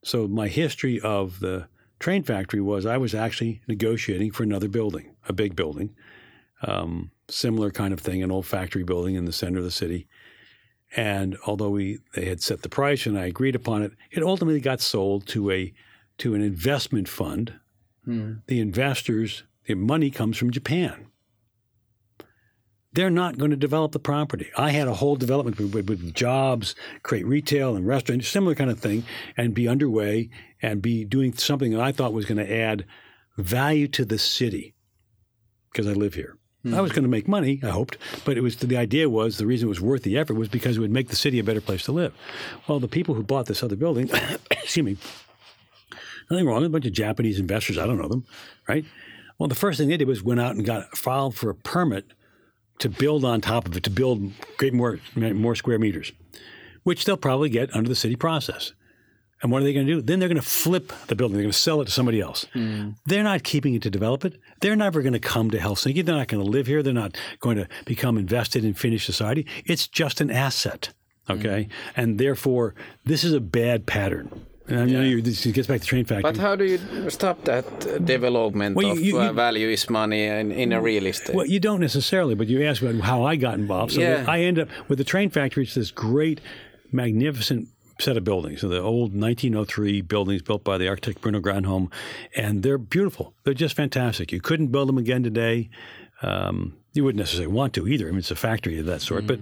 [0.02, 1.68] So my history of the
[1.98, 5.94] train factory was I was actually negotiating for another building, a big building,
[6.62, 10.06] um, similar kind of thing, an old factory building in the center of the city
[10.94, 14.60] and although we they had set the price and I agreed upon it, it ultimately
[14.60, 15.72] got sold to a
[16.18, 17.54] to an investment fund.
[18.04, 18.34] Hmm.
[18.46, 21.08] The investors, the money comes from Japan.
[22.92, 24.50] They're not going to develop the property.
[24.56, 28.78] I had a whole development with, with jobs, create retail and restaurants, similar kind of
[28.78, 29.04] thing,
[29.36, 30.30] and be underway
[30.62, 32.86] and be doing something that I thought was going to add
[33.36, 34.74] value to the city
[35.70, 36.38] because I live here.
[36.74, 36.96] I was hmm.
[36.96, 39.70] going to make money, I hoped, but it was the idea was the reason it
[39.70, 41.92] was worth the effort was because it would make the city a better place to
[41.92, 42.14] live.
[42.66, 44.10] Well, the people who bought this other building,
[44.50, 44.96] excuse me,
[46.30, 48.24] nothing wrong, with a bunch of Japanese investors, I don't know them,
[48.68, 48.84] right?
[49.38, 52.06] Well, the first thing they did was went out and got filed for a permit
[52.78, 56.12] to build on top of it, to build great more more square meters,
[56.82, 58.72] which they'll probably get under the city process.
[59.42, 60.02] And what are they going to do?
[60.02, 61.36] Then they're going to flip the building.
[61.36, 62.46] They're going to sell it to somebody else.
[62.54, 62.94] Mm.
[63.04, 64.40] They're not keeping it to develop it.
[64.60, 66.04] They're never going to come to Helsinki.
[66.04, 66.82] They're not going to live here.
[66.82, 69.46] They're not going to become invested in Finnish society.
[69.66, 70.90] It's just an asset.
[71.28, 71.64] Okay.
[71.64, 71.70] Mm.
[71.96, 72.74] And therefore,
[73.04, 74.46] this is a bad pattern.
[74.68, 75.22] And I know yeah.
[75.22, 76.22] this gets back to train factory.
[76.22, 77.64] But how do you stop that
[78.04, 81.36] development well, of you, you, uh, value is money in, in a real estate?
[81.36, 83.92] Well, you don't necessarily, but you asked about how I got involved.
[83.92, 84.24] So yeah.
[84.26, 85.64] I end up with the train factory.
[85.64, 86.40] It's this great,
[86.90, 87.68] magnificent
[87.98, 88.60] set of buildings.
[88.60, 91.90] So the old 1903 buildings built by the architect Bruno Granholm,
[92.34, 93.34] and they're beautiful.
[93.44, 94.32] They're just fantastic.
[94.32, 95.70] You couldn't build them again today.
[96.22, 98.06] Um, you wouldn't necessarily want to either.
[98.06, 99.24] I mean, it's a factory of that sort.
[99.24, 99.26] Mm.
[99.26, 99.40] But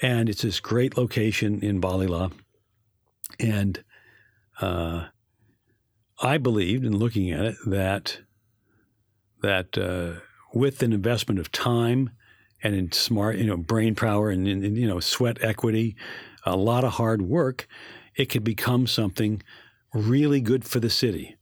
[0.00, 2.32] and it's this great location in Vallila,
[3.40, 3.82] and
[4.60, 5.06] uh,
[6.20, 8.20] I believed in looking at it that
[9.42, 10.20] that uh,
[10.54, 12.10] with an investment of time
[12.62, 15.96] and in smart, you know, brain power and, and you know, sweat equity,
[16.44, 17.66] a lot of hard work,
[18.16, 19.42] it could become something
[19.92, 21.36] really good for the city.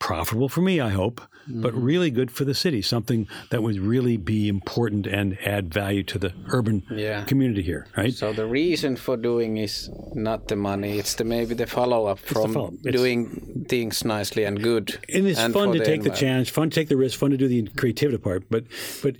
[0.00, 1.62] Profitable for me, I hope, mm-hmm.
[1.62, 2.82] but really good for the city.
[2.82, 7.24] Something that would really be important and add value to the urban yeah.
[7.24, 8.12] community here, right?
[8.12, 12.18] So the reason for doing is not the money; it's the maybe the follow up
[12.18, 14.98] from follow doing things nicely and good.
[15.08, 17.38] And it's and fun to take the challenge, fun to take the risk, fun to
[17.38, 18.50] do the creativity part.
[18.50, 18.64] But
[19.02, 19.16] but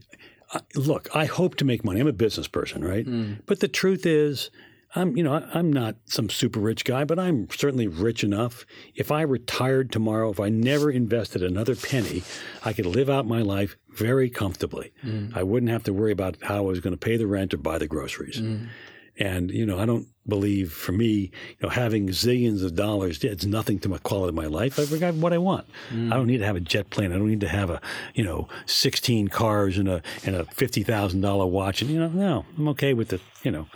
[0.53, 2.01] uh, look, I hope to make money.
[2.01, 3.07] I'm a business person, right?
[3.07, 3.41] Mm.
[3.47, 4.51] But the truth is
[4.95, 8.65] I'm, you know, I'm not some super rich guy, but I'm certainly rich enough.
[8.95, 12.23] If I retired tomorrow, if I never invested another penny,
[12.65, 14.93] I could live out my life very comfortably.
[15.05, 15.37] Mm.
[15.37, 17.57] I wouldn't have to worry about how I was going to pay the rent or
[17.57, 18.41] buy the groceries.
[18.41, 18.69] Mm.
[19.17, 23.45] And you know, I don't believe for me, you know, having zillions of dollars, it's
[23.45, 24.79] nothing to my quality of my life.
[24.79, 25.69] I've got what I want.
[25.93, 26.13] Mm.
[26.13, 27.13] I don't need to have a jet plane.
[27.13, 27.81] I don't need to have a,
[28.15, 31.81] you know, 16 cars and a and a fifty thousand dollar watch.
[31.81, 33.21] And you know, no, I'm okay with it.
[33.45, 33.67] You know,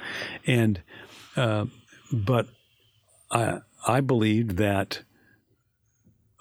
[0.46, 0.82] and
[1.36, 1.66] uh,
[2.12, 2.48] but
[3.30, 5.02] I, I believed that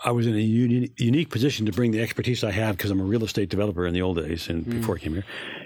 [0.05, 2.99] I was in a uni- unique position to bring the expertise I have because I'm
[2.99, 4.71] a real estate developer in the old days and mm.
[4.71, 5.25] before I came here,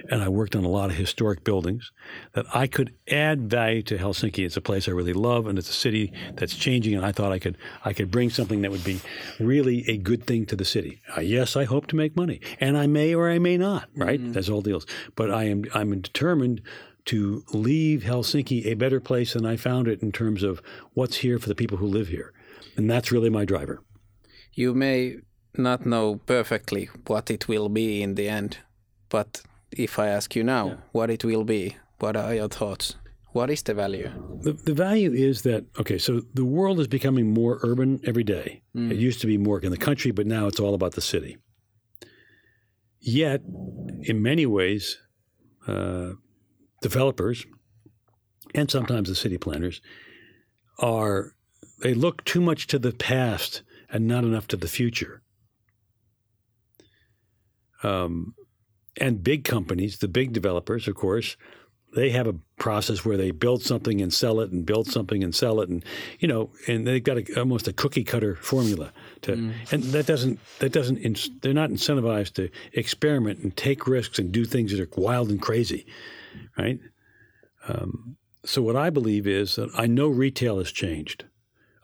[0.10, 1.92] and I worked on a lot of historic buildings
[2.32, 4.46] that I could add value to Helsinki.
[4.46, 6.96] It's a place I really love, and it's a city that's changing.
[6.96, 9.02] And I thought I could I could bring something that would be
[9.38, 11.02] really a good thing to the city.
[11.18, 13.90] Uh, yes, I hope to make money, and I may or I may not.
[13.98, 14.32] Right, mm.
[14.34, 14.86] that's all deals.
[15.16, 16.62] But I am I'm determined
[17.06, 20.62] to leave Helsinki a better place than I found it in terms of
[20.94, 22.34] what's here for the people who live here.
[22.78, 23.82] And that's really my driver.
[24.54, 25.18] You may
[25.58, 28.58] not know perfectly what it will be in the end,
[29.10, 29.42] but
[29.72, 30.76] if I ask you now yeah.
[30.92, 32.96] what it will be, what are your thoughts?
[33.34, 34.12] What is the value?
[34.42, 38.62] The, the value is that, okay, so the world is becoming more urban every day.
[38.76, 38.92] Mm.
[38.92, 41.38] It used to be more in the country, but now it's all about the city.
[43.00, 43.42] Yet,
[44.02, 44.98] in many ways,
[45.66, 46.12] uh,
[46.82, 47.46] developers
[48.54, 49.82] and sometimes the city planners
[50.80, 51.36] are
[51.82, 55.22] they look too much to the past and not enough to the future.
[57.84, 58.36] Um,
[58.98, 61.38] and big companies, the big developers, of course,
[61.96, 65.36] they have a process where they build something and sell it and build something and
[65.36, 65.84] sell it and
[66.20, 69.54] you know and they've got a, almost a cookie cutter formula to mm.
[69.74, 74.46] and that doesn't that doesn't they're not incentivized to experiment and take risks and do
[74.46, 75.86] things that are wild and crazy
[76.58, 76.80] right
[77.68, 81.26] um, so what i believe is that i know retail has changed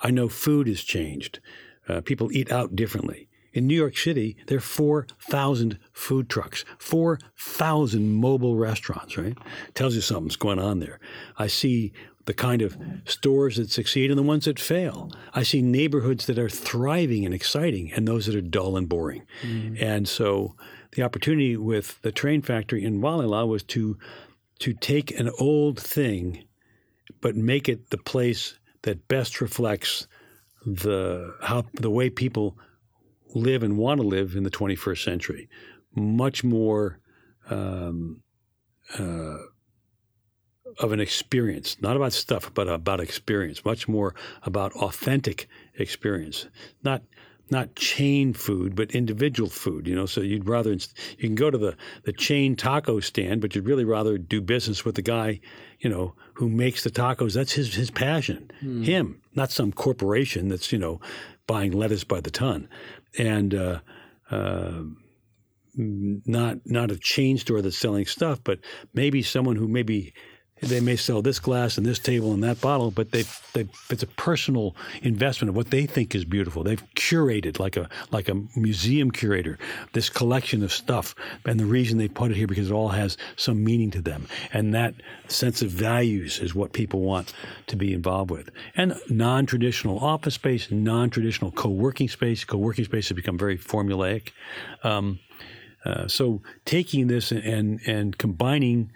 [0.02, 1.40] i know food has changed
[1.88, 3.28] uh, people eat out differently
[3.58, 9.36] in New York City, there are 4,000 food trucks, 4,000 mobile restaurants, right?
[9.74, 11.00] Tells you something's going on there.
[11.40, 11.92] I see
[12.26, 15.10] the kind of stores that succeed and the ones that fail.
[15.34, 19.24] I see neighborhoods that are thriving and exciting and those that are dull and boring.
[19.42, 19.82] Mm.
[19.82, 20.56] And so
[20.92, 23.98] the opportunity with the train factory in Vallila was to
[24.60, 26.48] to take an old thing
[27.22, 30.08] but make it the place that best reflects
[30.66, 32.58] the how the way people
[33.34, 35.50] live and want to live in the 21st century.
[35.96, 37.00] Much more
[37.50, 38.22] um,
[38.98, 39.38] uh,
[40.80, 43.64] of an experience, not about stuff, but about experience.
[43.66, 46.48] Much more about authentic experience,
[46.84, 47.02] not
[47.50, 49.88] not chain food, but individual food.
[49.88, 50.80] You know, so you'd rather you
[51.20, 54.96] can go to the the chain taco stand, but you'd really rather do business with
[54.96, 55.40] the guy,
[55.80, 57.34] you know, who makes the tacos.
[57.34, 58.86] That's his his passion, mm.
[58.86, 61.00] him, not some corporation that's you know
[61.48, 62.68] buying lettuce by the ton
[63.18, 63.80] and uh,
[64.30, 64.84] uh,
[65.76, 68.60] not not a chain store that's selling stuff, but
[68.94, 70.14] maybe someone who maybe
[70.62, 74.04] they may sell this glass and this table and that bottle, but they they it's
[74.04, 76.64] a personal investment of what they think is beautiful.
[76.64, 79.58] They've curated like a like a museum curator
[79.94, 81.14] this collection of stuff,
[81.46, 84.28] and the reason they put it here because it all has some meaning to them,
[84.52, 84.96] and that
[85.28, 87.34] sense of values is what people want
[87.68, 88.50] to be involved with.
[88.76, 92.44] And non-traditional office space, non-traditional co-working space.
[92.44, 94.32] Co-working space has become very formulaic.
[94.84, 95.20] Um,
[95.86, 98.92] uh, so taking this and and combining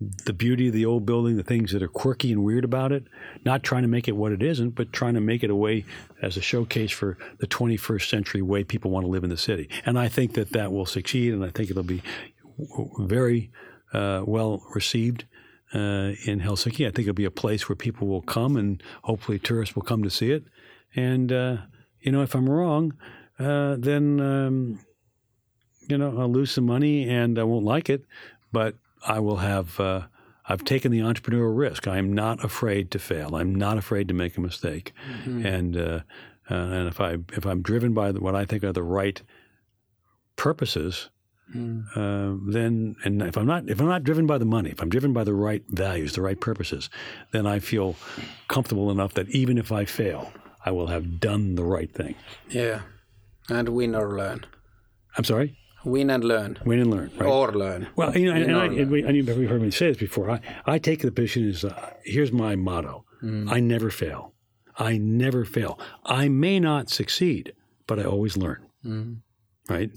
[0.00, 3.04] the beauty of the old building, the things that are quirky and weird about it,
[3.44, 5.84] not trying to make it what it isn't, but trying to make it a way
[6.20, 9.70] as a showcase for the 21st century way people want to live in the city.
[9.86, 12.02] And I think that that will succeed, and I think it'll be
[12.98, 13.50] very
[13.92, 15.24] uh, well received.
[15.74, 19.38] Uh, in Helsinki, I think it'll be a place where people will come, and hopefully
[19.38, 20.44] tourists will come to see it.
[20.94, 21.56] And uh,
[22.00, 22.94] you know, if I'm wrong,
[23.38, 24.78] uh, then um,
[25.88, 28.04] you know I'll lose some money and I won't like it.
[28.52, 29.78] But I will have.
[29.80, 30.02] Uh,
[30.48, 31.88] I've taken the entrepreneurial risk.
[31.88, 33.34] I'm not afraid to fail.
[33.34, 34.92] I'm not afraid to make a mistake.
[35.10, 35.44] Mm-hmm.
[35.44, 36.00] And uh,
[36.50, 39.20] uh, and if I if I'm driven by the, what I think are the right
[40.36, 41.10] purposes,
[41.54, 41.84] mm.
[41.96, 44.88] uh, then and if I'm not if I'm not driven by the money, if I'm
[44.88, 46.88] driven by the right values, the right purposes,
[47.32, 47.96] then I feel
[48.48, 50.32] comfortable enough that even if I fail,
[50.64, 52.14] I will have done the right thing.
[52.48, 52.82] Yeah,
[53.48, 54.46] and win or learn.
[55.16, 55.56] I'm sorry.
[55.86, 56.58] Win and learn.
[56.64, 57.28] Win and learn, right?
[57.28, 57.86] Or learn.
[57.94, 60.28] Well, you know, and, and I, and we, and you've heard me say this before.
[60.28, 63.48] I, I take the position as uh, here's my motto: mm.
[63.48, 64.34] I never fail.
[64.76, 65.78] I never fail.
[66.04, 67.52] I may not succeed,
[67.86, 68.66] but I always learn.
[68.84, 69.18] Mm.
[69.68, 69.92] Right?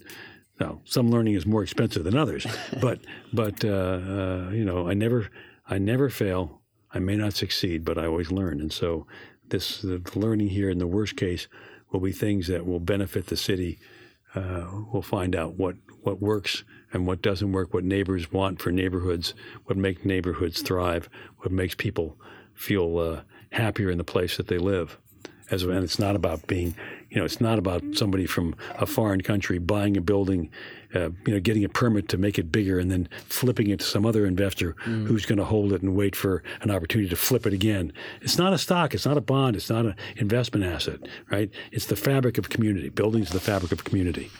[0.60, 2.46] Now, some learning is more expensive than others,
[2.82, 3.00] but
[3.34, 5.32] but uh, uh, you know, I never
[5.68, 6.62] I never fail.
[6.94, 8.62] I may not succeed, but I always learn.
[8.62, 9.08] And so,
[9.48, 11.48] this the learning here, in the worst case,
[11.92, 13.80] will be things that will benefit the city
[14.36, 18.72] uh, we'll find out what, what works and what doesn't work, what neighbors want for
[18.72, 19.34] neighborhoods,
[19.66, 21.10] what makes neighborhoods thrive,
[21.40, 22.18] what makes people
[22.54, 23.22] feel uh,
[23.52, 24.98] happier in the place that they live.
[25.52, 26.76] As and it's not about being,
[27.10, 30.52] you know, it's not about somebody from a foreign country buying a building
[30.96, 33.86] uh, you know, getting a permit to make it bigger and then flipping it to
[33.86, 35.06] some other investor mm.
[35.06, 37.94] who's going to hold it and wait for an opportunity to flip it again.
[38.22, 38.94] It's not a stock.
[38.94, 39.56] It's not a bond.
[39.56, 41.50] It's not an investment asset, right?
[41.72, 42.90] It's the fabric of community.
[42.90, 44.32] Buildings are the fabric of community.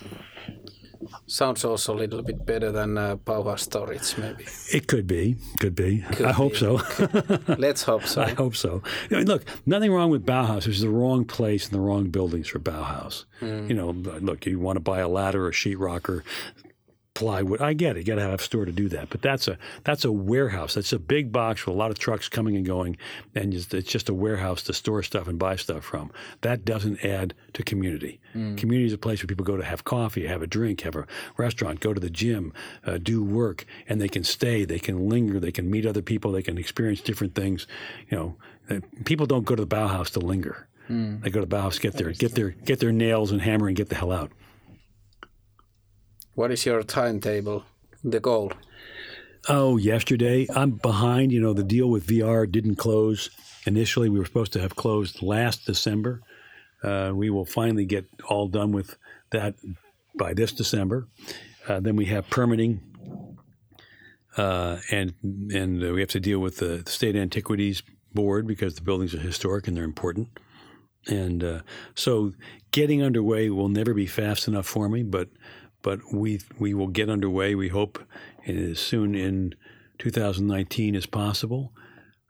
[1.28, 4.46] Sounds also a little bit better than uh, Bauhaus storage, maybe.
[4.72, 6.00] It could be, could be.
[6.12, 6.34] Could I be.
[6.34, 6.82] hope so.
[7.58, 8.22] Let's hope so.
[8.30, 8.82] I hope so.
[9.12, 10.68] I mean, look, nothing wrong with Bauhaus.
[10.68, 13.26] It's the wrong place and the wrong buildings for Bauhaus.
[13.42, 13.70] Mm.
[13.70, 16.24] You know, look, you want to buy a ladder or a sheetrock or
[17.20, 17.62] plywood.
[17.62, 18.00] I get it.
[18.00, 19.10] You got to have a store to do that.
[19.10, 20.76] But that's a that's a warehouse.
[20.76, 22.96] That's a big box with a lot of trucks coming and going,
[23.36, 26.12] and it's just a warehouse to store stuff and buy stuff from.
[26.42, 28.22] That doesn't add to community.
[28.34, 28.58] Mm.
[28.58, 31.06] Community is a place where people go to have coffee, have a drink, have a
[31.36, 32.54] restaurant, go to the gym,
[32.86, 36.32] uh, do work, and they can stay, they can linger, they can meet other people,
[36.32, 37.68] they can experience different things.
[38.10, 38.36] You know,
[38.70, 40.70] uh, people don't go to the Bauhaus to linger.
[40.90, 41.22] Mm.
[41.22, 43.76] They go to the Bauhaus, get their get their get their nails and hammer, and
[43.76, 44.32] get the hell out.
[46.40, 47.66] What is your timetable,
[48.02, 48.54] the goal?
[49.50, 50.48] Oh, yesterday.
[50.56, 51.34] I'm behind.
[51.34, 53.30] You know, the deal with VR didn't close.
[53.66, 56.22] Initially, we were supposed to have closed last December.
[56.82, 58.96] Uh, we will finally get all done with
[59.32, 59.56] that
[60.18, 61.10] by this December.
[61.68, 62.80] Uh, then we have permitting
[64.38, 67.84] uh, and and we have to deal with the state antiquities
[68.14, 70.30] board because the buildings are historic and they're important.
[71.06, 71.62] And uh,
[71.96, 72.32] so,
[72.72, 75.28] getting underway will never be fast enough for me, but
[75.82, 77.56] but we we will get underway.
[77.56, 78.04] We hope
[78.46, 79.56] as soon in
[80.00, 81.74] 2019 as possible.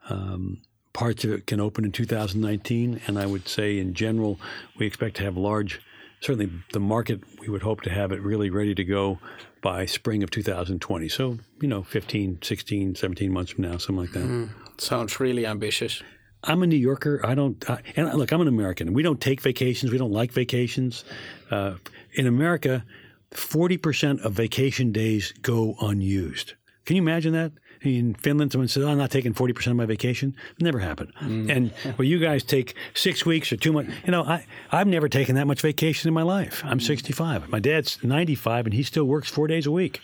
[0.09, 0.61] Um,
[0.93, 4.39] parts of it can open in 2019, and I would say in general
[4.77, 5.81] we expect to have large.
[6.21, 9.19] Certainly, the market we would hope to have it really ready to go
[9.61, 11.07] by spring of 2020.
[11.09, 14.23] So, you know, 15, 16, 17 months from now, something like that.
[14.23, 14.49] Mm,
[14.81, 16.01] sounds really ambitious.
[16.43, 17.19] I'm a New Yorker.
[17.23, 18.93] I don't, I, and look, I'm an American.
[18.93, 19.91] We don't take vacations.
[19.91, 21.03] We don't like vacations.
[21.51, 21.75] Uh,
[22.13, 22.85] in America,
[23.31, 26.53] 40% of vacation days go unused.
[26.85, 27.51] Can you imagine that?
[27.81, 30.35] In Finland, someone says, oh, I'm not taking 40% of my vacation.
[30.57, 31.13] It never happened.
[31.21, 31.49] Mm.
[31.49, 33.93] And well, you guys take six weeks or two months.
[34.05, 36.61] You know, I, I've never taken that much vacation in my life.
[36.65, 37.47] I'm 65.
[37.49, 40.01] My dad's 95, and he still works four days a week.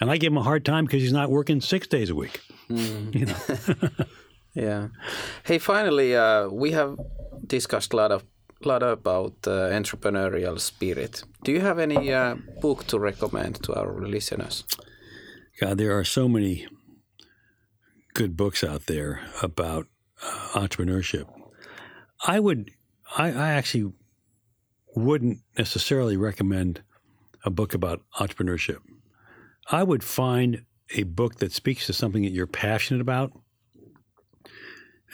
[0.00, 2.40] And I give him a hard time because he's not working six days a week.
[2.68, 3.14] Mm.
[3.14, 4.06] You know?
[4.54, 4.88] yeah.
[5.44, 6.98] Hey, finally, uh, we have
[7.46, 8.24] discussed a lot of
[8.64, 11.22] lot about uh, entrepreneurial spirit.
[11.44, 14.64] Do you have any uh, book to recommend to our listeners?
[15.60, 16.66] God, there are so many
[18.14, 19.86] good books out there about
[20.22, 21.26] uh, entrepreneurship.
[22.26, 22.70] I would,
[23.16, 23.92] I, I actually
[24.96, 26.82] wouldn't necessarily recommend
[27.44, 28.78] a book about entrepreneurship.
[29.70, 33.32] I would find a book that speaks to something that you're passionate about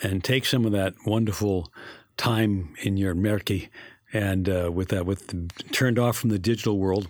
[0.01, 1.71] and take some of that wonderful
[2.17, 3.69] time in your mökki
[4.13, 7.09] and uh, with that with the, turned off from the digital world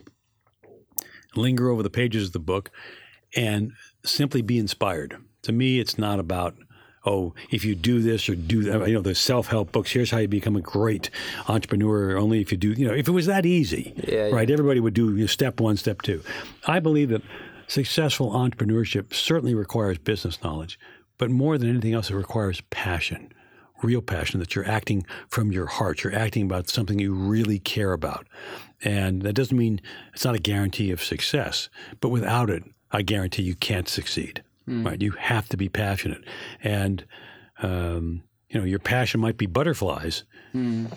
[1.35, 2.71] linger over the pages of the book
[3.35, 5.17] and simply be inspired.
[5.43, 6.55] To me it's not about
[7.05, 10.17] oh if you do this or do that you know the self-help books here's how
[10.17, 11.11] you become a great
[11.47, 14.49] entrepreneur only if you do you know if it was that easy yeah, right?
[14.49, 14.53] Yeah.
[14.53, 16.23] everybody would do you know, step one step two.
[16.65, 17.21] I believe that
[17.67, 20.79] successful entrepreneurship certainly requires business knowledge
[21.19, 23.31] but more than anything else it requires passion
[23.83, 26.03] real passion, that you're acting from your heart.
[26.03, 28.27] You're acting about something you really care about.
[28.83, 29.81] And that doesn't mean
[30.13, 31.69] it's not a guarantee of success,
[31.99, 34.43] but without it, I guarantee you can't succeed.
[34.67, 34.85] Mm.
[34.85, 35.01] Right?
[35.01, 36.23] You have to be passionate.
[36.63, 37.05] And,
[37.61, 40.23] um, you know, your passion might be butterflies,
[40.53, 40.91] mm.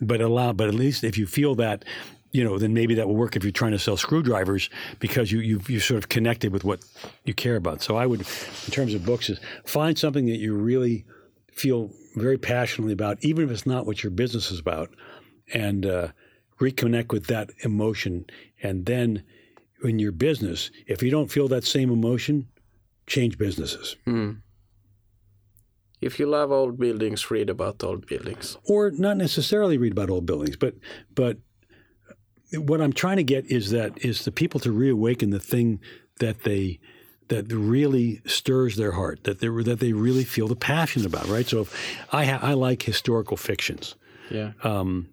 [0.00, 1.84] but allow, but at least if you feel that,
[2.30, 4.68] you know, then maybe that will work if you're trying to sell screwdrivers
[5.00, 6.80] because you you you sort of connected with what
[7.24, 7.82] you care about.
[7.82, 11.06] So I would, in terms of books, is find something that you really
[11.50, 14.94] feel very passionately about, even if it's not what your business is about,
[15.52, 16.08] and uh,
[16.60, 18.26] reconnect with that emotion.
[18.62, 19.22] And then
[19.82, 22.48] in your business, if you don't feel that same emotion,
[23.06, 23.96] change businesses.
[24.06, 24.40] Mm.
[26.00, 28.56] If you love old buildings, read about old buildings.
[28.64, 30.74] Or not necessarily read about old buildings, but
[31.14, 31.38] but
[32.52, 35.80] what I'm trying to get is that is the people to reawaken the thing
[36.20, 36.78] that they
[37.28, 41.46] that really stirs their heart, that they that they really feel the passion about, right?
[41.46, 41.66] So
[42.12, 43.94] I ha- I like historical fictions.
[44.30, 44.52] Yeah.
[44.62, 45.08] Um,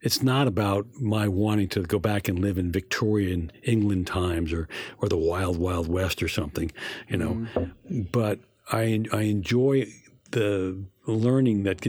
[0.00, 4.68] it's not about my wanting to go back and live in Victorian England times or
[4.98, 6.70] or the Wild Wild West or something,
[7.08, 7.46] you know.
[7.54, 8.12] Mm.
[8.12, 8.40] But
[8.70, 9.86] I I enjoy
[10.32, 11.80] the learning that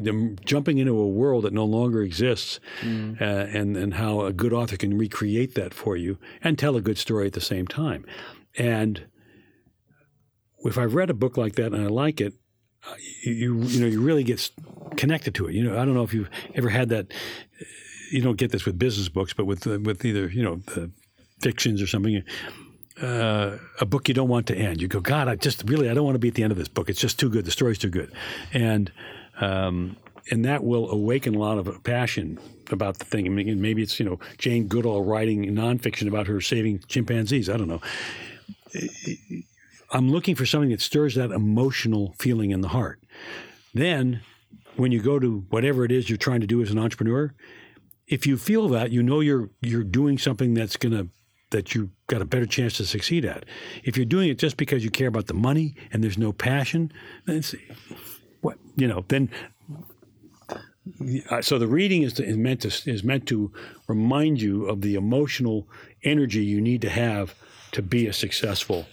[0.45, 3.19] jumping into a world that no longer exists, mm.
[3.19, 6.82] uh, and and how a good author can recreate that for you and tell a
[6.82, 8.05] good story at the same time,
[8.57, 9.05] and
[10.66, 12.34] if I've read a book like that and I like it,
[13.24, 14.49] you you know you really get
[14.97, 15.55] connected to it.
[15.55, 17.07] You know, I don't know if you've ever had that.
[18.11, 20.61] You don't get this with business books, but with uh, with either you know
[21.41, 22.24] fictions or something.
[23.01, 24.82] Uh, a book you don't want to end.
[24.82, 26.57] You go, God, I just really I don't want to be at the end of
[26.57, 26.89] this book.
[26.89, 27.43] It's just too good.
[27.43, 28.13] The story's too good,
[28.53, 28.89] and
[29.41, 29.97] um,
[30.32, 32.39] and that will awaken a lot of passion
[32.72, 33.26] about the thing.
[33.26, 37.49] I mean, maybe it's you know Jane Goodall writing nonfiction about her saving chimpanzees.
[37.49, 37.82] I don't know
[39.91, 43.01] I'm looking for something that stirs that emotional feeling in the heart.
[43.73, 44.21] Then,
[44.75, 47.33] when you go to whatever it is you're trying to do as an entrepreneur,
[48.07, 51.09] if you feel that, you know you're you're doing something that's to
[51.51, 53.45] that you got a better chance to succeed at.
[53.83, 56.91] If you're doing it just because you care about the money and there's no passion,
[57.25, 57.43] then
[58.41, 59.29] what you know, then
[61.29, 63.51] uh, so the reading is, is meant to is meant to
[63.88, 65.67] remind you of the emotional
[66.03, 67.36] energy you need to have
[67.71, 68.86] to be a successful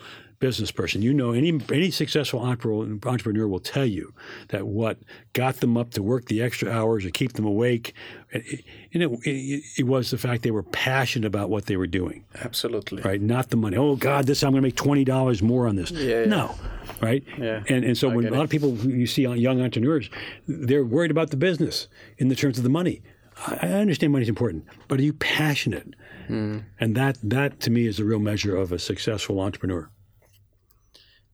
[0.43, 1.03] business person.
[1.03, 4.12] You know, any any successful entrepreneur will tell you
[4.49, 4.99] that what
[5.34, 7.95] got them up to work the extra hours or keep them awake,
[8.30, 12.24] it, it, it, it was the fact they were passionate about what they were doing.
[12.43, 13.03] Absolutely.
[13.03, 13.76] Right, not the money.
[13.76, 15.93] Oh God, this I'm going to make twenty dollars more on this.
[15.93, 16.24] Yeah, yeah.
[16.24, 16.55] No,
[17.01, 17.24] right.
[17.38, 17.62] Yeah.
[17.68, 20.11] And and so I when a lot of people you see young entrepreneurs,
[20.49, 21.86] they're worried about the business
[22.18, 23.01] in the terms of the money.
[23.47, 25.95] I understand money is important, but are you passionate?
[26.28, 26.64] Mm.
[26.80, 29.88] And that that to me is a real measure of a successful entrepreneur.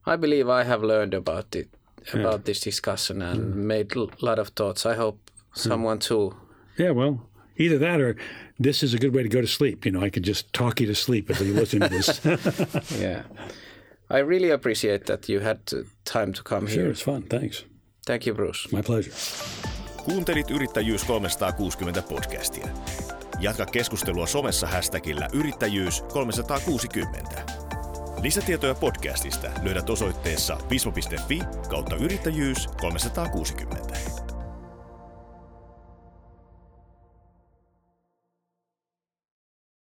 [0.09, 1.69] I believe I have learned about it
[2.13, 2.43] about yeah.
[2.45, 3.55] this discussion and mm.
[3.55, 4.85] made a lot of thoughts.
[4.85, 5.19] I hope
[5.53, 6.35] someone too.
[6.77, 7.19] Yeah, well,
[7.57, 8.15] either that or
[8.59, 9.85] this is a good way to go to sleep.
[9.85, 12.21] You know, I could just talk you to sleep as you listen to this.
[12.99, 13.23] yeah.
[14.09, 15.59] I really appreciate that you had
[16.03, 16.83] time to come sure, here.
[16.83, 17.23] Sure, it's fun.
[17.23, 17.65] Thanks.
[18.07, 18.71] Thank you, Bruce.
[18.71, 19.13] My pleasure.
[20.05, 22.67] Kuuntelit Yrittäjyys 360 podcastia.
[23.39, 27.58] Jatka keskustelua somessa hashtagillä yrittäjyys 360.
[28.21, 31.39] Lisätietoja podcastista löydät osoitteessa vismo.fi
[31.69, 34.18] kautta yrittäjyys 360.